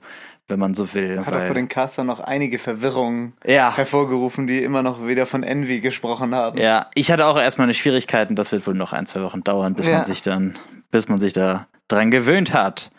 wenn 0.48 0.60
man 0.60 0.74
so 0.74 0.94
will. 0.94 1.26
Hat 1.26 1.34
auch 1.34 1.48
bei 1.48 1.54
den 1.54 1.70
Castern 1.70 2.08
noch 2.08 2.20
einige 2.20 2.60
Verwirrungen 2.60 3.34
ja. 3.46 3.76
hervorgerufen, 3.76 4.48
die 4.48 4.62
immer 4.62 4.84
noch 4.84 5.08
wieder 5.08 5.26
von 5.26 5.44
Envy 5.44 5.80
gesprochen 5.80 6.36
haben. 6.36 6.60
Ja, 6.60 6.90
ich 6.94 7.12
hatte 7.12 7.26
auch 7.26 7.38
erstmal 7.38 7.66
eine 7.66 7.74
Schwierigkeiten, 7.74 8.36
das 8.36 8.52
wird 8.52 8.68
wohl 8.68 8.74
noch 8.74 8.94
ein, 8.94 9.06
zwei 9.06 9.22
Wochen 9.22 9.44
dauern, 9.44 9.74
bis 9.74 9.88
ja. 9.88 9.94
man 9.94 10.06
sich 10.06 10.22
dann, 10.22 10.56
bis 10.92 11.08
man 11.08 11.20
sich 11.20 11.34
da 11.34 11.68
dran 11.88 12.12
gewöhnt 12.12 12.54
hat. 12.54 12.92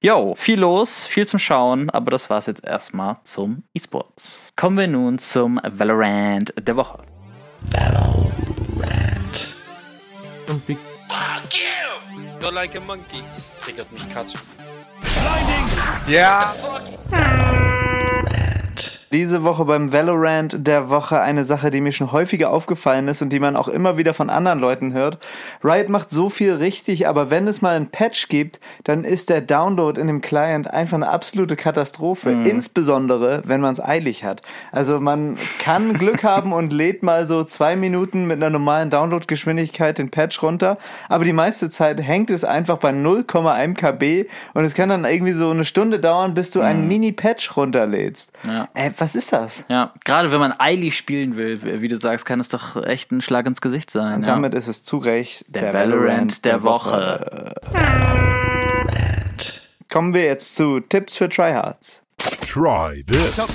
Jo, 0.00 0.34
viel 0.36 0.60
los, 0.60 1.04
viel 1.04 1.26
zum 1.26 1.38
Schauen, 1.38 1.88
aber 1.88 2.10
das 2.10 2.28
war's 2.28 2.44
jetzt 2.44 2.66
erstmal 2.66 3.16
zum 3.24 3.62
E-Sports. 3.72 4.52
Kommen 4.54 4.76
wir 4.76 4.86
nun 4.86 5.18
zum 5.18 5.58
Valorant 5.64 6.52
der 6.60 6.76
Woche. 6.76 6.98
Valorant. 7.70 9.54
Und 10.46 10.68
wie. 10.68 10.74
Fuck 10.74 11.54
you! 11.54 12.40
You're 12.40 12.52
like 12.52 12.76
a 12.76 12.80
monkey. 12.80 13.22
Das 13.34 13.56
triggert 13.56 13.90
mich 13.92 14.06
Katsu. 14.12 14.38
Blinding! 15.24 15.66
Ja! 16.06 16.52
Diese 19.14 19.44
Woche 19.44 19.64
beim 19.64 19.92
Valorant 19.92 20.56
der 20.66 20.90
Woche 20.90 21.20
eine 21.20 21.44
Sache, 21.44 21.70
die 21.70 21.80
mir 21.80 21.92
schon 21.92 22.10
häufiger 22.10 22.50
aufgefallen 22.50 23.06
ist 23.06 23.22
und 23.22 23.28
die 23.28 23.38
man 23.38 23.54
auch 23.54 23.68
immer 23.68 23.96
wieder 23.96 24.12
von 24.12 24.28
anderen 24.28 24.58
Leuten 24.58 24.92
hört. 24.92 25.18
Riot 25.62 25.88
macht 25.88 26.10
so 26.10 26.30
viel 26.30 26.54
richtig, 26.54 27.06
aber 27.06 27.30
wenn 27.30 27.46
es 27.46 27.62
mal 27.62 27.76
ein 27.76 27.86
Patch 27.86 28.26
gibt, 28.26 28.58
dann 28.82 29.04
ist 29.04 29.30
der 29.30 29.40
Download 29.40 30.00
in 30.00 30.08
dem 30.08 30.20
Client 30.20 30.68
einfach 30.68 30.96
eine 30.96 31.06
absolute 31.06 31.54
Katastrophe. 31.54 32.30
Mhm. 32.30 32.44
Insbesondere, 32.44 33.42
wenn 33.44 33.60
man 33.60 33.74
es 33.74 33.80
eilig 33.80 34.24
hat. 34.24 34.42
Also 34.72 34.98
man 34.98 35.36
kann 35.60 35.92
Glück 35.92 36.24
haben 36.24 36.52
und 36.52 36.72
lädt 36.72 37.04
mal 37.04 37.28
so 37.28 37.44
zwei 37.44 37.76
Minuten 37.76 38.26
mit 38.26 38.38
einer 38.38 38.50
normalen 38.50 38.90
Downloadgeschwindigkeit 38.90 39.96
den 39.96 40.10
Patch 40.10 40.42
runter, 40.42 40.76
aber 41.08 41.24
die 41.24 41.32
meiste 41.32 41.70
Zeit 41.70 42.02
hängt 42.02 42.30
es 42.30 42.42
einfach 42.42 42.78
bei 42.78 42.90
0,1 42.90 43.74
KB 43.74 44.28
und 44.54 44.64
es 44.64 44.74
kann 44.74 44.88
dann 44.88 45.04
irgendwie 45.04 45.34
so 45.34 45.50
eine 45.50 45.64
Stunde 45.64 46.00
dauern, 46.00 46.34
bis 46.34 46.50
du 46.50 46.58
mhm. 46.58 46.64
einen 46.64 46.88
Mini-Patch 46.88 47.56
runterlädst. 47.56 48.32
Ja. 48.42 48.68
Äh, 48.74 48.90
was 49.04 49.14
ist 49.14 49.32
das? 49.34 49.64
Ja, 49.68 49.92
gerade 50.04 50.32
wenn 50.32 50.40
man 50.40 50.54
eilig 50.58 50.96
spielen 50.96 51.36
will, 51.36 51.82
wie 51.82 51.88
du 51.88 51.98
sagst, 51.98 52.24
kann 52.24 52.40
es 52.40 52.48
doch 52.48 52.82
echt 52.84 53.12
ein 53.12 53.20
Schlag 53.20 53.46
ins 53.46 53.60
Gesicht 53.60 53.90
sein. 53.90 54.14
Und 54.14 54.22
ja. 54.22 54.28
damit 54.28 54.54
ist 54.54 54.66
es 54.66 54.82
zu 54.82 54.96
Recht 54.96 55.44
der, 55.48 55.72
der 55.72 55.74
Valorant, 55.74 56.42
der, 56.44 56.52
der 56.52 56.62
Woche. 56.62 57.54
Woche. 57.70 58.14
Kommen 59.90 60.14
wir 60.14 60.24
jetzt 60.24 60.56
zu 60.56 60.80
Tipps 60.80 61.16
für 61.16 61.28
Tryhards. 61.28 62.02
Try 62.48 63.04
this. 63.06 63.38
Oh 63.38 63.46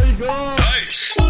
my 0.00 0.12
god. 0.24 0.58
Nice. 0.58 1.23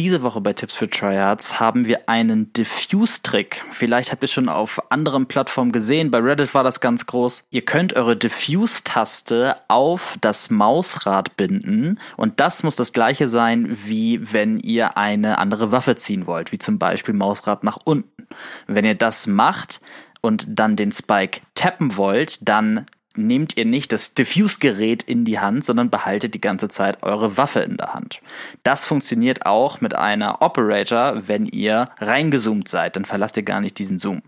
Diese 0.00 0.22
Woche 0.22 0.40
bei 0.40 0.54
Tipps 0.54 0.74
für 0.76 0.88
Tryhards 0.88 1.60
haben 1.60 1.84
wir 1.84 2.08
einen 2.08 2.54
Diffuse-Trick. 2.54 3.62
Vielleicht 3.70 4.10
habt 4.10 4.22
ihr 4.22 4.28
schon 4.28 4.48
auf 4.48 4.90
anderen 4.90 5.26
Plattformen 5.26 5.72
gesehen. 5.72 6.10
Bei 6.10 6.20
Reddit 6.20 6.54
war 6.54 6.64
das 6.64 6.80
ganz 6.80 7.04
groß. 7.04 7.44
Ihr 7.50 7.66
könnt 7.66 7.92
eure 7.92 8.16
Diffuse-Taste 8.16 9.56
auf 9.68 10.16
das 10.22 10.48
Mausrad 10.48 11.36
binden 11.36 12.00
und 12.16 12.40
das 12.40 12.62
muss 12.62 12.76
das 12.76 12.94
gleiche 12.94 13.28
sein, 13.28 13.76
wie 13.84 14.32
wenn 14.32 14.58
ihr 14.60 14.96
eine 14.96 15.36
andere 15.36 15.70
Waffe 15.70 15.96
ziehen 15.96 16.26
wollt, 16.26 16.50
wie 16.50 16.58
zum 16.58 16.78
Beispiel 16.78 17.12
Mausrad 17.12 17.62
nach 17.62 17.76
unten. 17.84 18.26
Wenn 18.66 18.86
ihr 18.86 18.94
das 18.94 19.26
macht 19.26 19.82
und 20.22 20.46
dann 20.48 20.76
den 20.76 20.92
Spike 20.92 21.42
tappen 21.54 21.98
wollt, 21.98 22.48
dann 22.48 22.86
nehmt 23.26 23.56
ihr 23.56 23.64
nicht 23.64 23.92
das 23.92 24.14
Diffuse-Gerät 24.14 25.02
in 25.02 25.24
die 25.24 25.38
Hand, 25.38 25.64
sondern 25.64 25.90
behaltet 25.90 26.34
die 26.34 26.40
ganze 26.40 26.68
Zeit 26.68 27.02
eure 27.02 27.36
Waffe 27.36 27.60
in 27.60 27.76
der 27.76 27.94
Hand. 27.94 28.20
Das 28.62 28.84
funktioniert 28.84 29.46
auch 29.46 29.80
mit 29.80 29.94
einer 29.94 30.42
Operator, 30.42 31.22
wenn 31.26 31.46
ihr 31.46 31.90
reingezoomt 31.98 32.68
seid, 32.68 32.96
dann 32.96 33.04
verlasst 33.04 33.36
ihr 33.36 33.42
gar 33.42 33.60
nicht 33.60 33.78
diesen 33.78 33.98
Zoom. 33.98 34.22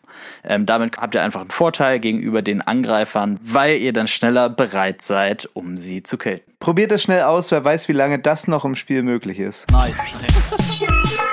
Ähm, 0.44 0.66
damit 0.66 0.98
habt 0.98 1.14
ihr 1.14 1.22
einfach 1.22 1.40
einen 1.40 1.50
Vorteil 1.50 2.00
gegenüber 2.00 2.42
den 2.42 2.62
Angreifern, 2.62 3.38
weil 3.42 3.78
ihr 3.78 3.92
dann 3.92 4.08
schneller 4.08 4.48
bereit 4.48 5.02
seid, 5.02 5.48
um 5.54 5.78
sie 5.78 6.02
zu 6.02 6.18
killen. 6.18 6.40
Probiert 6.60 6.92
es 6.92 7.02
schnell 7.02 7.22
aus, 7.22 7.50
wer 7.50 7.64
weiß, 7.64 7.88
wie 7.88 7.92
lange 7.92 8.18
das 8.18 8.46
noch 8.46 8.64
im 8.64 8.76
Spiel 8.76 9.02
möglich 9.02 9.38
ist. 9.38 9.70
Nice. 9.70 9.98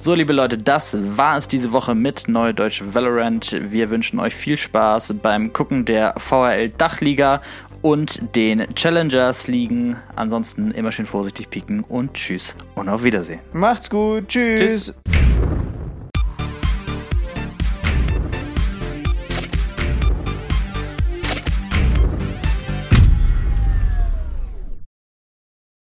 So, 0.00 0.14
liebe 0.14 0.32
Leute, 0.32 0.56
das 0.56 0.96
war 1.16 1.36
es 1.36 1.48
diese 1.48 1.72
Woche 1.72 1.96
mit 1.96 2.28
Neue 2.28 2.54
Deutsche 2.54 2.94
Valorant. 2.94 3.58
Wir 3.68 3.90
wünschen 3.90 4.20
euch 4.20 4.32
viel 4.32 4.56
Spaß 4.56 5.16
beim 5.20 5.52
Gucken 5.52 5.84
der 5.84 6.14
VRL 6.16 6.68
Dachliga 6.68 7.42
und 7.82 8.22
den 8.36 8.72
Challengers 8.76 9.48
Ligen. 9.48 9.96
Ansonsten 10.14 10.70
immer 10.70 10.92
schön 10.92 11.06
vorsichtig 11.06 11.50
pieken 11.50 11.80
und 11.80 12.14
tschüss 12.14 12.54
und 12.76 12.88
auf 12.88 13.02
Wiedersehen. 13.02 13.40
Macht's 13.52 13.90
gut. 13.90 14.28
Tschüss. 14.28 14.94
tschüss. 15.04 15.27